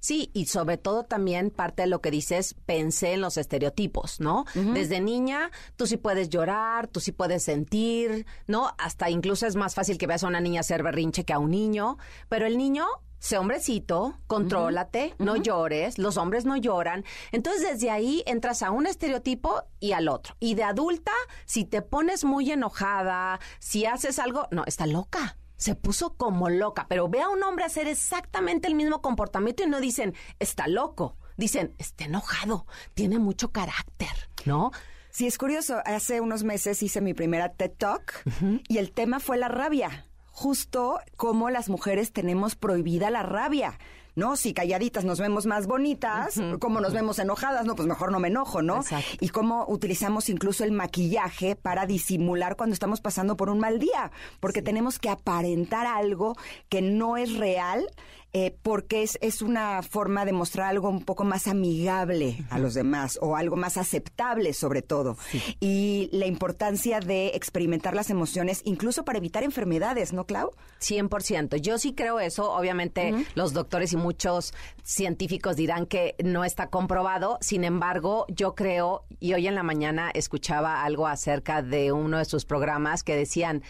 [0.00, 4.44] Sí, y sobre todo también parte de lo que dices, pensé en los estereotipos, ¿no?
[4.54, 8.72] Desde niña, tú sí puedes llorar, tú sí puedes sentir, ¿no?
[8.78, 11.50] Hasta incluso es más fácil que veas a una niña hacer berrinche que a un
[11.50, 12.86] niño, pero el niño
[13.22, 17.04] sé hombrecito, contrólate, no llores, los hombres no lloran.
[17.30, 20.34] Entonces desde ahí entras a un estereotipo y al otro.
[20.40, 21.12] Y de adulta,
[21.46, 25.38] si te pones muy enojada, si haces algo, no, está loca.
[25.56, 29.68] Se puso como loca, pero ve a un hombre hacer exactamente el mismo comportamiento y
[29.68, 31.16] no dicen, está loco.
[31.36, 34.10] Dicen, está enojado, tiene mucho carácter,
[34.44, 34.72] ¿no?
[35.10, 35.80] Sí, es curioso.
[35.84, 38.24] Hace unos meses hice mi primera TED Talk
[38.66, 40.06] y el tema fue la rabia.
[40.32, 43.78] Justo como las mujeres tenemos prohibida la rabia.
[44.14, 44.36] ¿No?
[44.36, 48.28] Si calladitas nos vemos más bonitas, como nos vemos enojadas, no, pues mejor no me
[48.28, 48.80] enojo, ¿no?
[48.80, 49.10] Exacto.
[49.20, 54.12] Y cómo utilizamos incluso el maquillaje para disimular cuando estamos pasando por un mal día,
[54.38, 56.36] porque tenemos que aparentar algo
[56.68, 57.88] que no es real
[58.32, 62.74] eh, porque es, es una forma de mostrar algo un poco más amigable a los
[62.74, 65.16] demás o algo más aceptable sobre todo.
[65.60, 70.50] Y la importancia de experimentar las emociones incluso para evitar enfermedades, ¿no, Clau?
[70.80, 71.56] 100%.
[71.56, 72.52] Yo sí creo eso.
[72.52, 77.38] Obviamente los doctores y muchos científicos dirán que no está comprobado.
[77.40, 82.24] Sin embargo, yo creo, y hoy en la mañana escuchaba algo acerca de uno de
[82.24, 83.62] sus programas que decían,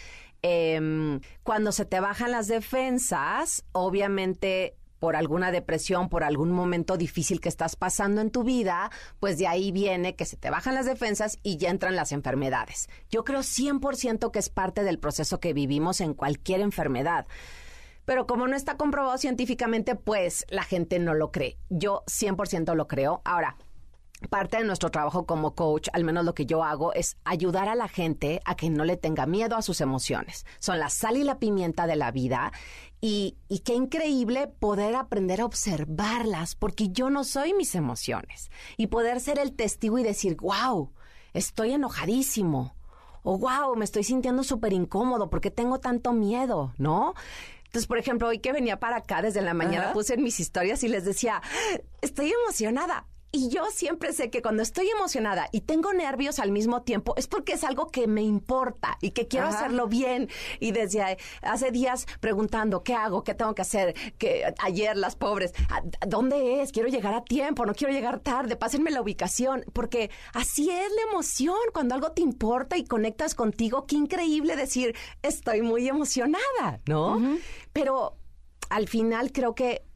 [0.43, 7.41] em, cuando se te bajan las defensas, obviamente por alguna depresión, por algún momento difícil
[7.41, 10.87] que estás pasando en tu vida, pues de ahí viene que se te bajan las
[10.87, 12.89] defensas y ya entran las enfermedades.
[13.11, 17.27] Yo creo 100% que es parte del proceso que vivimos en cualquier enfermedad.
[18.05, 21.59] Pero como no está comprobado científicamente, pues la gente no lo cree.
[21.69, 23.23] Yo 100% lo creo.
[23.25, 23.57] Ahora,
[24.29, 27.75] parte de nuestro trabajo como coach, al menos lo que yo hago, es ayudar a
[27.75, 30.47] la gente a que no le tenga miedo a sus emociones.
[30.59, 32.53] Son la sal y la pimienta de la vida.
[33.01, 38.51] Y, y qué increíble poder aprender a observarlas, porque yo no soy mis emociones.
[38.77, 40.93] Y poder ser el testigo y decir, wow,
[41.33, 42.75] estoy enojadísimo.
[43.23, 47.15] O wow, me estoy sintiendo súper incómodo porque tengo tanto miedo, ¿no?
[47.73, 49.93] Entonces, por ejemplo, hoy que venía para acá desde la mañana Ajá.
[49.95, 51.41] puse en mis historias y les decía,
[52.03, 56.83] estoy emocionada Y yo siempre sé que cuando estoy emocionada y tengo nervios al mismo
[56.83, 60.29] tiempo es porque es algo que me importa y que quiero hacerlo bien.
[60.61, 63.25] Y desde hace días preguntando, ¿qué hago?
[63.25, 63.95] ¿Qué tengo que hacer?
[64.19, 65.55] Que ayer las pobres,
[66.07, 66.73] ¿dónde es?
[66.73, 71.11] Quiero llegar a tiempo, no quiero llegar tarde, pásenme la ubicación, porque así es la
[71.11, 77.19] emoción, cuando algo te importa y conectas contigo, qué increíble decir, estoy muy emocionada, ¿no?
[77.73, 78.19] Pero
[78.69, 79.87] al final creo que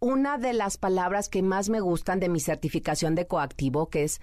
[0.00, 4.20] una de las palabras que más me gustan de mi certificación de coactivo, que es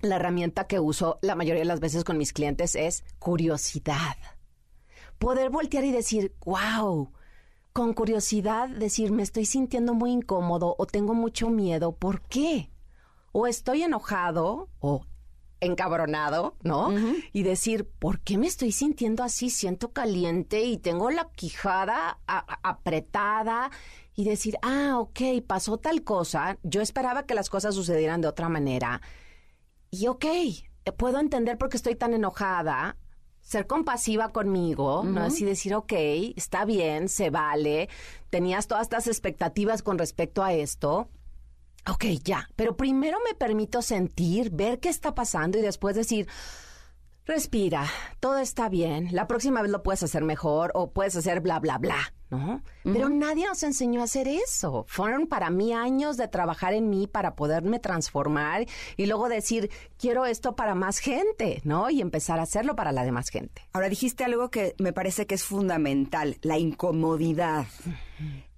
[0.00, 4.16] la herramienta que uso la mayoría de las veces con mis clientes, es curiosidad.
[5.18, 7.12] Poder voltear y decir, wow,
[7.72, 12.70] con curiosidad decir, me estoy sintiendo muy incómodo o tengo mucho miedo, ¿por qué?
[13.32, 15.06] O estoy enojado o
[15.60, 16.92] encabronado, ¿no?
[17.32, 19.48] Y decir, ¿por qué me estoy sintiendo así?
[19.48, 23.70] Siento caliente y tengo la quijada apretada
[24.14, 28.48] y decir, ah, ok, pasó tal cosa, yo esperaba que las cosas sucedieran de otra
[28.48, 29.00] manera.
[29.90, 30.26] Y ok,
[30.96, 32.96] puedo entender por qué estoy tan enojada,
[33.40, 35.22] ser compasiva conmigo, ¿no?
[35.22, 35.92] Así decir, ok,
[36.36, 37.88] está bien, se vale,
[38.30, 41.08] tenías todas estas expectativas con respecto a esto.
[41.90, 46.28] Ok, ya, pero primero me permito sentir, ver qué está pasando y después decir,
[47.26, 47.86] respira,
[48.20, 51.78] todo está bien, la próxima vez lo puedes hacer mejor o puedes hacer bla, bla,
[51.78, 52.12] bla.
[52.32, 52.62] ¿No?
[52.82, 54.86] Pero nadie nos enseñó a hacer eso.
[54.88, 58.66] Fueron para mí años de trabajar en mí para poderme transformar
[58.96, 61.90] y luego decir, quiero esto para más gente, ¿no?
[61.90, 63.62] Y empezar a hacerlo para la demás gente.
[63.72, 67.66] Ahora dijiste algo que me parece que es fundamental, la incomodidad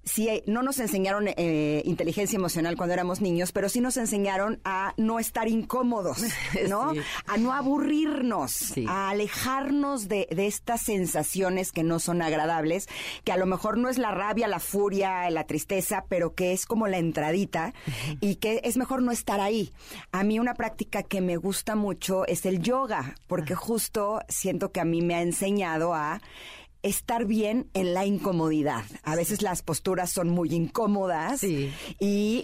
[0.05, 4.61] sí, eh, no nos enseñaron eh, inteligencia emocional cuando éramos niños, pero sí nos enseñaron
[4.65, 6.19] a no estar incómodos,
[6.69, 6.93] ¿no?
[7.27, 12.89] A no aburrirnos, a alejarnos de, estas sensaciones que no son agradables,
[13.25, 16.67] que a lo mejor no es la rabia, la furia, la tristeza, pero que es
[16.67, 17.73] como la entradita
[18.21, 19.73] y que es mejor no estar ahí.
[20.13, 24.81] A mí una práctica que me gusta mucho es el yoga, porque justo siento que
[24.81, 26.21] a mí me ha enseñado a
[26.85, 28.85] estar bien en la incomodidad.
[29.03, 31.72] A veces las posturas son muy incómodas y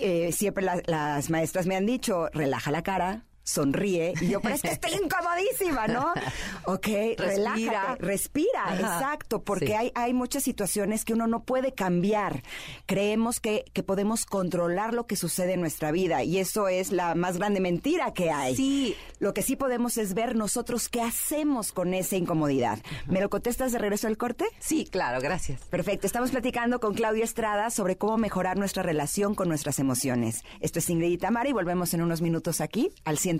[0.00, 4.62] eh, siempre las maestras me han dicho, relaja la cara, sonríe y yo, pero es
[4.62, 6.12] que estoy incomodísima, ¿no?
[6.64, 6.86] Ok,
[7.16, 12.42] respira, respira, exacto, porque hay, hay muchas situaciones que uno no puede cambiar.
[12.86, 17.14] Creemos que, que podemos controlar lo que sucede en nuestra vida y eso es la
[17.14, 18.54] más grande mentira que hay.
[18.54, 18.96] Sí.
[19.18, 22.78] Lo que sí podemos es ver nosotros qué hacemos con esa incomodidad.
[23.06, 24.44] ¿Me lo contestas de regreso al corte?
[24.60, 25.60] Sí, claro, gracias.
[25.62, 30.44] Perfecto, estamos platicando con Claudia Estrada sobre cómo mejorar nuestra relación con nuestras emociones.
[30.60, 33.39] Esto es Ingrid y Tamara y volvemos en unos minutos aquí al 100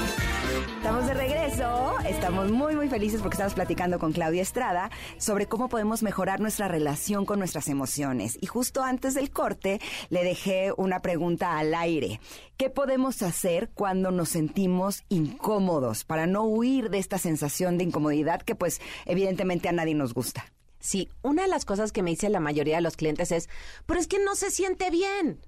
[0.51, 5.69] Estamos de regreso, estamos muy muy felices porque estamos platicando con Claudia Estrada sobre cómo
[5.69, 8.37] podemos mejorar nuestra relación con nuestras emociones.
[8.41, 9.79] Y justo antes del corte
[10.09, 12.19] le dejé una pregunta al aire.
[12.57, 18.41] ¿Qué podemos hacer cuando nos sentimos incómodos para no huir de esta sensación de incomodidad
[18.41, 20.45] que pues evidentemente a nadie nos gusta?
[20.79, 23.49] Sí, una de las cosas que me dice la mayoría de los clientes es,
[23.85, 25.39] pero es que no se siente bien.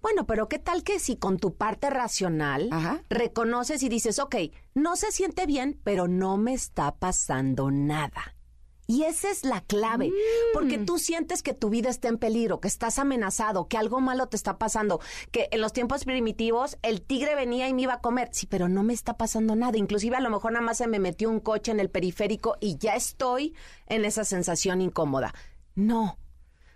[0.00, 2.70] Bueno, pero ¿qué tal que si con tu parte racional
[3.10, 4.36] reconoces y dices, ok,
[4.74, 8.34] no se siente bien, pero no me está pasando nada?
[8.90, 10.10] Y esa es la clave,
[10.54, 10.86] porque mm.
[10.86, 14.36] tú sientes que tu vida está en peligro, que estás amenazado, que algo malo te
[14.36, 14.98] está pasando,
[15.30, 18.30] que en los tiempos primitivos el tigre venía y me iba a comer.
[18.32, 19.76] Sí, pero no me está pasando nada.
[19.76, 22.78] Inclusive a lo mejor nada más se me metió un coche en el periférico y
[22.78, 23.54] ya estoy
[23.88, 25.34] en esa sensación incómoda.
[25.74, 26.16] No,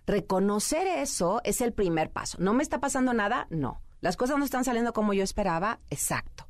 [0.06, 2.38] Reconocer eso es el primer paso.
[2.40, 3.46] ¿No me está pasando nada?
[3.50, 3.82] No.
[4.00, 5.80] Las cosas no están saliendo como yo esperaba.
[5.90, 6.48] Exacto.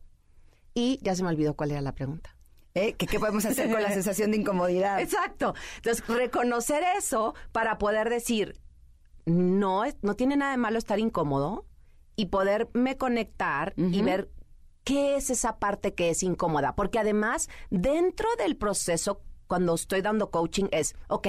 [0.75, 2.37] Y ya se me olvidó cuál era la pregunta.
[2.75, 2.95] ¿Eh?
[2.95, 5.01] ¿Qué, podemos hacer con la sensación de incomodidad?
[5.01, 5.55] Exacto.
[5.77, 8.59] Entonces, reconocer eso para poder decir,
[9.27, 11.67] no, no tiene nada de malo estar incómodo
[12.17, 14.31] y poderme conectar y ver
[14.85, 16.75] qué es esa parte que es incómoda.
[16.75, 21.29] Porque además, dentro del proceso, cuando estoy dando coaching, es, ok,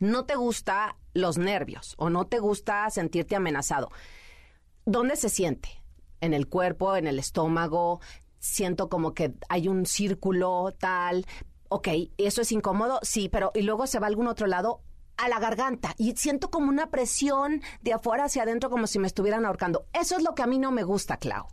[0.00, 3.90] no te gusta los nervios o no te gusta sentirte amenazado.
[4.86, 5.82] ¿Dónde se siente?
[6.20, 8.00] ¿En el cuerpo, en el estómago?
[8.38, 11.26] Siento como que hay un círculo tal.
[11.68, 12.98] Ok, ¿eso es incómodo?
[13.02, 14.82] Sí, pero ¿y luego se va a algún otro lado?
[15.18, 19.08] a la garganta y siento como una presión de afuera hacia adentro como si me
[19.08, 19.86] estuvieran ahorcando.
[19.92, 21.48] Eso es lo que a mí no me gusta, Clau.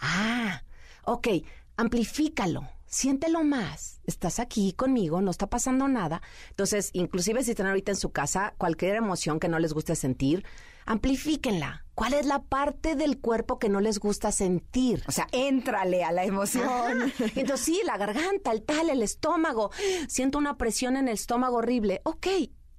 [0.00, 0.62] Ah,
[1.04, 1.28] ok,
[1.76, 4.00] amplifícalo siéntelo más.
[4.04, 6.22] Estás aquí conmigo, no está pasando nada.
[6.50, 10.44] Entonces, inclusive si están ahorita en su casa, cualquier emoción que no les guste sentir,
[10.86, 11.84] amplifíquenla.
[11.94, 15.02] ¿Cuál es la parte del cuerpo que no les gusta sentir?
[15.06, 17.12] O sea, éntrale a la emoción.
[17.36, 19.70] Entonces, sí, la garganta, el tal, el estómago.
[20.08, 22.00] Siento una presión en el estómago horrible.
[22.04, 22.28] Ok,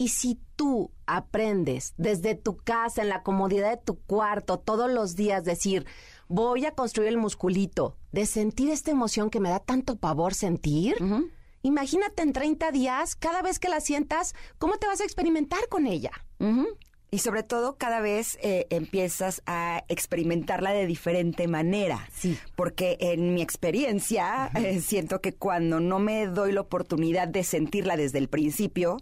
[0.01, 5.18] y si tú aprendes desde tu casa, en la comodidad de tu cuarto, todos los
[5.18, 5.86] días, decir,
[6.30, 10.96] voy a construir el musculito de sentir esta emoción que me da tanto pavor sentir,
[11.64, 15.88] imagínate en 30 días, cada vez que la sientas, ¿cómo te vas a experimentar con
[15.88, 16.12] ella?
[17.12, 22.08] Y sobre todo cada vez eh, empiezas a experimentarla de diferente manera.
[22.14, 22.38] Sí.
[22.56, 27.98] Porque en mi experiencia eh, siento que cuando no me doy la oportunidad de sentirla
[27.98, 28.98] desde el principio,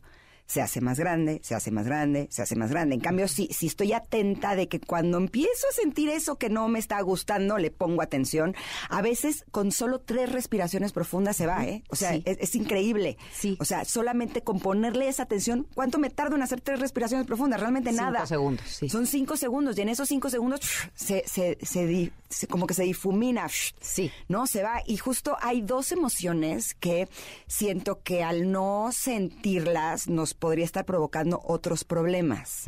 [0.47, 2.95] se hace más grande, se hace más grande, se hace más grande.
[2.95, 6.67] En cambio, si, si estoy atenta de que cuando empiezo a sentir eso que no
[6.69, 8.55] me está gustando, le pongo atención,
[8.89, 11.83] a veces con solo tres respiraciones profundas se va, ¿eh?
[11.89, 13.17] O sea, es, increíble.
[13.33, 13.57] Sí.
[13.59, 17.59] O sea, solamente con ponerle esa atención, ¿cuánto me tardo en hacer tres respiraciones profundas?
[17.59, 18.19] Realmente nada.
[18.19, 18.89] Cinco segundos, sí.
[18.89, 20.61] Son cinco segundos y en esos cinco segundos
[20.95, 23.47] se, se, se, como que se difumina.
[23.81, 24.11] Sí.
[24.29, 24.47] ¿No?
[24.47, 24.81] Se va.
[24.85, 27.09] Y justo hay dos emociones que
[27.47, 32.65] siento que al no sentirlas nos podría estar provocando otros problemas.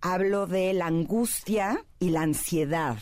[0.00, 2.98] Hablo de la angustia y la ansiedad.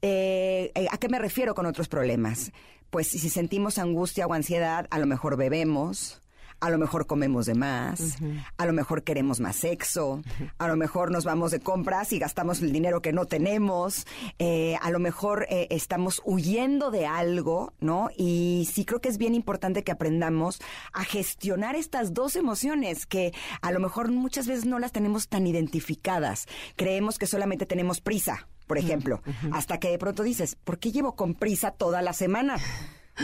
[0.00, 2.52] Eh, eh, ¿A qué me refiero con otros problemas?
[2.90, 6.21] Pues si sentimos angustia o ansiedad, a lo mejor bebemos,
[6.62, 8.18] a lo mejor comemos de más,
[8.56, 10.22] a lo mejor queremos más sexo,
[10.58, 14.06] a lo mejor nos vamos de compras y gastamos el dinero que no tenemos,
[14.38, 18.10] eh, a lo mejor eh, estamos huyendo de algo, ¿no?
[18.16, 20.60] Y sí creo que es bien importante que aprendamos
[20.92, 25.48] a gestionar estas dos emociones que a lo mejor muchas veces no las tenemos tan
[25.48, 26.46] identificadas.
[26.76, 29.20] Creemos que solamente tenemos prisa, por ejemplo,
[29.52, 32.56] hasta que de pronto dices, ¿por qué llevo con prisa toda la semana?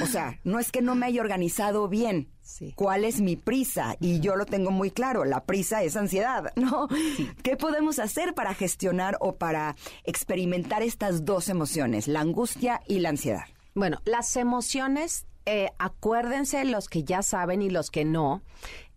[0.03, 2.29] O sea, no es que no me haya organizado bien.
[2.75, 3.97] ¿Cuál es mi prisa?
[4.01, 6.89] Y yo lo tengo muy claro, la prisa es ansiedad, ¿no?
[7.43, 13.11] ¿Qué podemos hacer para gestionar o para experimentar estas dos emociones, la angustia y la
[13.11, 13.45] ansiedad?
[13.75, 18.43] Bueno, las emociones, eh, acuérdense los que ya saben y los que no,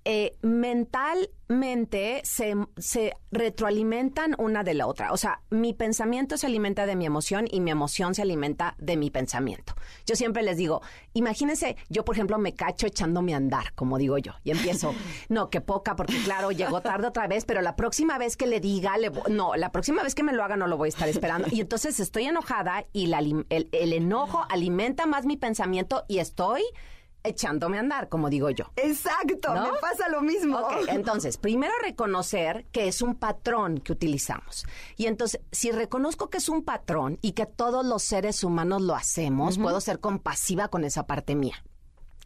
[0.04, 5.14] eh, mentalmente se, se, retroalimentan una de la otra.
[5.14, 8.98] O sea, mi pensamiento se alimenta de mi emoción y mi emoción se alimenta de
[8.98, 9.76] mi pensamiento.
[10.08, 10.82] Yo siempre les digo,
[11.14, 14.96] imagínense, yo por ejemplo me cacho echándome a andar, como digo yo, y empiezo,
[15.30, 18.60] no, que poca, porque claro, llegó tarde otra vez, pero la próxima vez que le
[18.60, 18.96] diga,
[19.30, 21.48] no, la próxima vez que me lo haga no lo voy a estar esperando.
[21.52, 26.64] Y entonces estoy enojada y el, el enojo alimenta más mi pensamiento y estoy
[27.24, 28.66] echándome a andar, como digo yo.
[28.76, 30.68] Exacto, me pasa lo mismo.
[30.88, 34.66] entonces, primero reconocer que es un patrón que utilizamos.
[34.98, 38.96] Y entonces, si reconozco que es un patrón y que todos los seres humanos lo
[38.96, 41.64] hacemos, puedo ser compasiva con esa parte mía.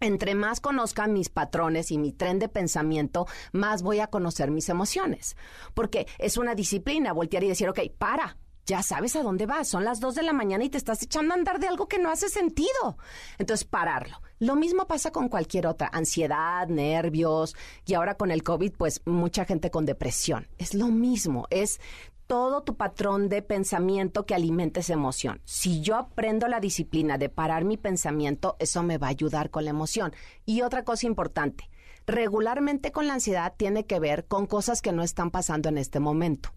[0.02, 4.68] Entre más conozca mis patrones y mi tren de pensamiento, más voy a conocer mis
[4.68, 5.38] emociones.
[5.74, 9.68] Porque es una disciplina voltear y decir, ok, para, ya sabes a dónde vas.
[9.68, 12.00] Son las dos de la mañana y te estás echando a andar de algo que
[12.00, 12.98] no hace sentido.
[13.38, 14.22] Entonces, pararlo.
[14.40, 15.90] Lo mismo pasa con cualquier otra.
[15.94, 17.56] Ansiedad, nervios
[17.86, 20.48] y ahora con el COVID, pues mucha gente con depresión.
[20.58, 21.48] Es lo mismo.
[21.50, 21.80] Es
[22.28, 25.42] todo tu patrón de pensamiento que alimenta esa emoción.
[25.46, 29.64] Si yo aprendo la disciplina de parar mi pensamiento, eso me va a ayudar con
[29.64, 30.14] la emoción.
[30.46, 31.70] Y otra cosa importante,
[32.08, 36.00] regularmente con la ansiedad tiene que ver con cosas que no están pasando en este
[36.00, 36.50] momento.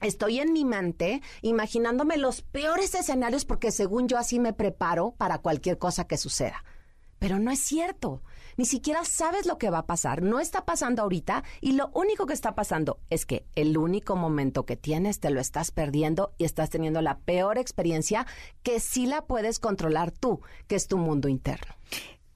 [0.00, 5.38] Estoy en mi mente imaginándome los peores escenarios porque según yo así me preparo para
[5.38, 6.64] cualquier cosa que suceda.
[7.18, 8.22] Pero no es cierto.
[8.56, 10.22] Ni siquiera sabes lo que va a pasar.
[10.22, 14.64] No está pasando ahorita y lo único que está pasando es que el único momento
[14.64, 18.26] que tienes te lo estás perdiendo y estás teniendo la peor experiencia
[18.62, 21.74] que sí la puedes controlar tú, que es tu mundo interno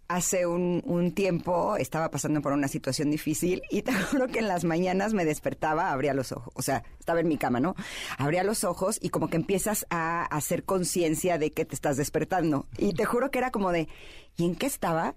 [0.09, 4.64] hace un, tiempo estaba pasando por una situación difícil y te juro que en las
[4.64, 7.74] mañanas me despertaba, abría los ojos, o sea, estaba en mi cama, ¿no?
[8.18, 12.66] Abría los ojos y como que empiezas a hacer conciencia de que te estás despertando.
[12.78, 13.88] Y te juro que era como de,
[14.36, 15.14] ¿y en qué estaba?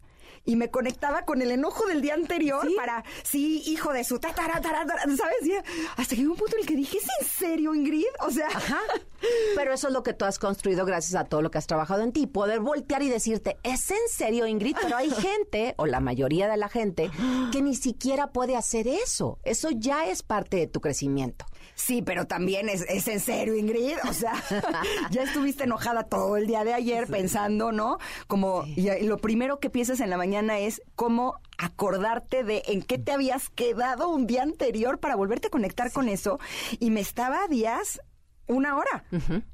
[0.48, 4.62] Y me conectaba con el enojo del día anterior para, sí, hijo de su tatara,
[4.62, 5.64] ¿sabes?
[5.98, 8.06] hasta que hubo un punto en el que dije, ¿es en serio, Ingrid?
[8.22, 8.48] O sea...
[8.48, 8.80] Ajá.
[9.56, 12.02] Pero eso es lo que tú has construido gracias a todo lo que has trabajado
[12.04, 12.28] en ti.
[12.28, 14.76] Poder voltear y decirte, ¿es en serio, Ingrid?
[14.82, 17.12] Pero hay gente, o la mayoría de la gente,
[17.52, 19.40] que ni siquiera puede hacer eso.
[19.44, 21.46] Eso ya es parte de tu crecimiento.
[21.78, 23.98] Sí, pero también es, es en serio, Ingrid.
[24.10, 24.34] O sea,
[25.12, 28.00] ya estuviste enojada todo el día de ayer pensando, ¿no?
[28.26, 32.98] Como y lo primero que piensas en la mañana es cómo acordarte de en qué
[32.98, 36.40] te habías quedado un día anterior para volverte a conectar con eso.
[36.80, 38.02] Y me estaba días
[38.48, 39.04] una hora,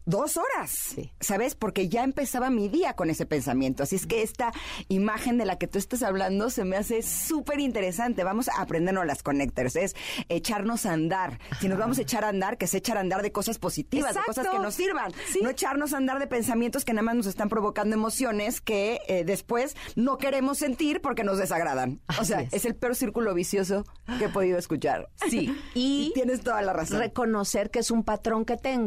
[0.05, 1.55] dos horas, ¿sabes?
[1.55, 3.83] Porque ya empezaba mi día con ese pensamiento.
[3.83, 4.51] Así es que esta
[4.87, 8.23] imagen de la que tú estás hablando se me hace súper interesante.
[8.23, 9.95] Vamos a aprendernos las connectors, es
[10.29, 11.39] echarnos a andar.
[11.59, 14.13] Si nos vamos a echar a andar, que se echar a andar de cosas positivas,
[14.13, 15.11] de cosas que nos sirvan.
[15.41, 19.23] No echarnos a andar de pensamientos que nada más nos están provocando emociones que eh,
[19.25, 21.99] después no queremos sentir porque nos desagradan.
[22.19, 22.65] o sea, es.
[22.65, 23.85] el peor círculo vicioso
[24.19, 25.09] que he podido escuchar.
[25.29, 26.99] Sí, y, y tienes toda la razón.
[26.99, 28.82] Reconocer que es un patrón que tengo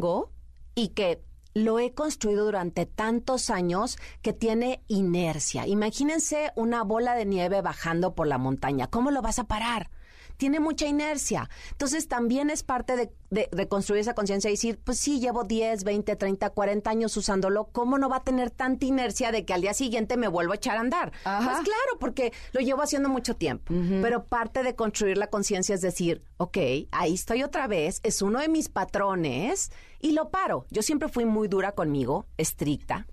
[0.75, 1.23] y que
[1.53, 5.65] lo he construido durante tantos años que tiene inercia.
[5.65, 8.87] Imagínense una bola de nieve bajando por la montaña.
[8.87, 9.89] ¿Cómo lo vas a parar?
[10.37, 11.49] Tiene mucha inercia.
[11.71, 16.15] Entonces también es parte de, construir esa conciencia y decir, pues sí, llevo 10, 20,
[16.15, 19.73] 30, 40 años usándolo, ¿cómo no va a tener tanta inercia de que al día
[19.73, 21.11] siguiente me vuelvo a echar a andar?
[21.23, 23.73] Pues claro, porque lo llevo haciendo mucho tiempo.
[24.01, 26.57] Pero parte de construir la conciencia es decir, ok,
[26.91, 30.65] ahí estoy otra vez, es uno de mis patrones y lo paro.
[30.69, 33.07] Yo siempre fui muy dura conmigo, estricta.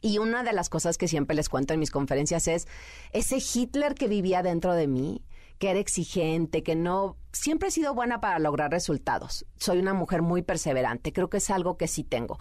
[0.00, 2.68] Y una de las cosas que siempre les cuento en mis conferencias es
[3.12, 5.22] ese Hitler que vivía dentro de mí,
[5.58, 7.16] que era exigente, que no...
[7.32, 9.44] Siempre he sido buena para lograr resultados.
[9.56, 12.38] Soy una mujer muy perseverante, creo que es algo que sí tengo.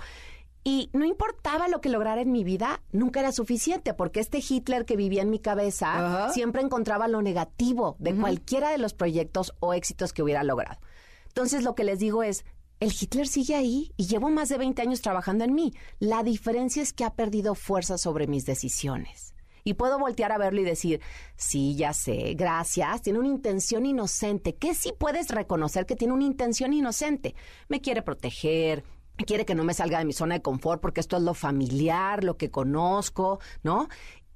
[0.64, 4.86] Y no importaba lo que lograra en mi vida, nunca era suficiente, porque este Hitler
[4.86, 9.74] que vivía en mi cabeza siempre encontraba lo negativo de cualquiera de los proyectos o
[9.74, 10.80] éxitos que hubiera logrado.
[11.28, 12.46] Entonces lo que les digo es,
[12.80, 15.74] el Hitler sigue ahí y llevo más de 20 años trabajando en mí.
[16.00, 19.33] La diferencia es que ha perdido fuerza sobre mis decisiones
[19.64, 21.02] y puedo voltear a verlo y decir,
[21.36, 26.26] sí, ya sé, gracias, tiene una intención inocente, que sí puedes reconocer que tiene una
[26.26, 27.36] intención inocente.
[27.70, 28.84] Me quiere proteger,
[29.26, 32.24] quiere que no me salga de mi zona de confort porque esto es lo familiar,
[32.24, 33.88] lo que conozco, ¿no?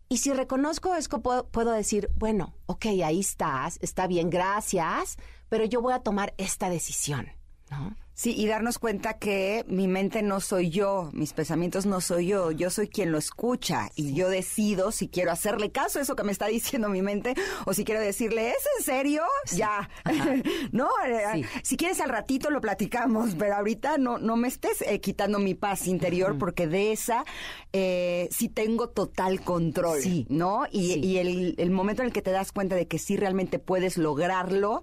[0.09, 5.17] Y si reconozco esto, puedo, puedo, decir, bueno, ok, ahí estás, está bien, gracias,
[5.49, 7.27] pero yo voy a tomar esta decisión,
[7.69, 7.95] ¿no?
[8.19, 12.49] Sí, y darnos cuenta que mi mente no soy yo, mis pensamientos no soy yo,
[12.49, 16.23] yo soy quien lo escucha y yo decido si quiero hacerle caso a eso que
[16.23, 17.35] me está diciendo mi mente
[17.67, 19.21] o si quiero decirle, ¿es en serio?
[19.55, 19.87] Ya.
[20.71, 24.99] no, eh, si quieres al ratito lo platicamos, pero ahorita no, no me estés eh,
[24.99, 27.23] quitando mi paz interior porque de esa
[27.71, 30.65] eh, sí tengo total control, ¿no?
[30.71, 33.59] Y, y el, el momento en el que te das cuenta de que sí realmente
[33.59, 34.81] puedes lograrlo,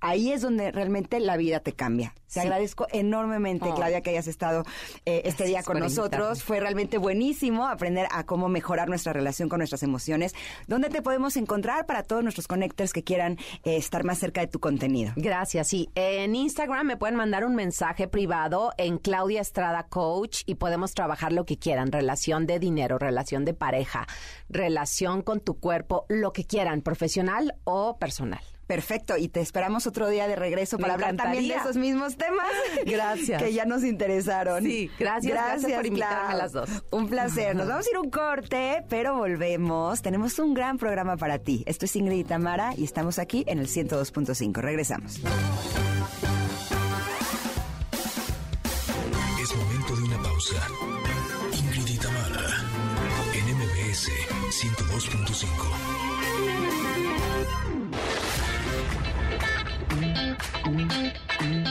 [0.00, 2.14] ahí es donde realmente la vida te cambia.
[2.32, 4.64] Te agradezco enormemente, Claudia, que hayas estado
[5.04, 6.42] eh, este día con nosotros.
[6.42, 10.34] Fue realmente buenísimo aprender a cómo mejorar nuestra relación con nuestras emociones.
[10.66, 14.48] ¿Dónde te podemos encontrar para todos nuestros connectors que quieran eh, estar más cerca de
[14.48, 15.12] tu contenido?
[15.16, 15.88] Gracias, sí.
[15.94, 21.32] En Instagram me pueden mandar un mensaje privado en Claudia Estrada Coach y podemos trabajar
[21.32, 21.92] lo que quieran.
[21.92, 24.06] Relación de dinero, relación de pareja,
[24.48, 28.40] relación con tu cuerpo, lo que quieran, profesional o personal.
[28.66, 32.48] Perfecto, y te esperamos otro día de regreso para hablar también de esos mismos temas.
[32.86, 33.42] Gracias.
[33.42, 34.64] Que ya nos interesaron.
[34.64, 36.68] Sí, gracias, gracias, por invitarme a las dos.
[36.90, 37.54] Un placer.
[37.54, 40.02] Nos vamos a ir un corte, pero volvemos.
[40.02, 41.62] Tenemos un gran programa para ti.
[41.66, 44.60] Esto es Ingrid y Tamara y estamos aquí en el 102.5.
[44.60, 45.20] Regresamos.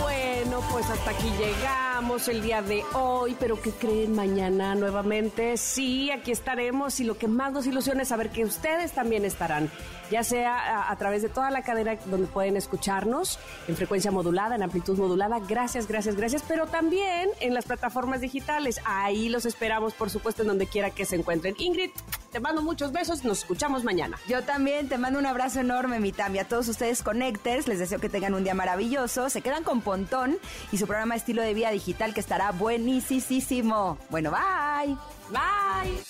[0.00, 5.56] Bueno, pues hasta aquí llegamos el día de hoy, pero ¿qué creen mañana nuevamente?
[5.56, 9.70] Sí, aquí estaremos y lo que más nos ilusiona es saber que ustedes también estarán,
[10.10, 14.62] ya sea a, través de toda la cadena donde pueden escucharnos en frecuencia modulada, en
[14.62, 15.38] amplitud modulada.
[15.40, 18.80] Gracias, gracias, gracias, pero también en las plataformas digitales.
[18.84, 21.54] Ahí los esperamos, por supuesto, en donde quiera que se encuentren.
[21.58, 21.90] Ingrid,
[22.32, 24.18] te mando muchos besos, nos escuchamos mañana.
[24.28, 26.38] Yo también te mando un abrazo enorme, mi Tami.
[26.38, 29.28] A todos ustedes Connectors, les deseo que tengan un día maravilloso.
[29.48, 30.36] Quedan con Pontón
[30.72, 33.96] y su programa Estilo de Vida Digital que estará buenísimo.
[34.10, 34.94] Bueno, bye.
[35.30, 36.02] Bye.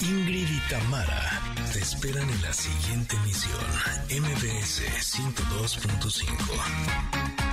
[0.00, 1.42] Ingrid y Tamara
[1.74, 3.60] te esperan en la siguiente emisión,
[4.08, 4.80] MBS
[5.18, 7.52] 102.5.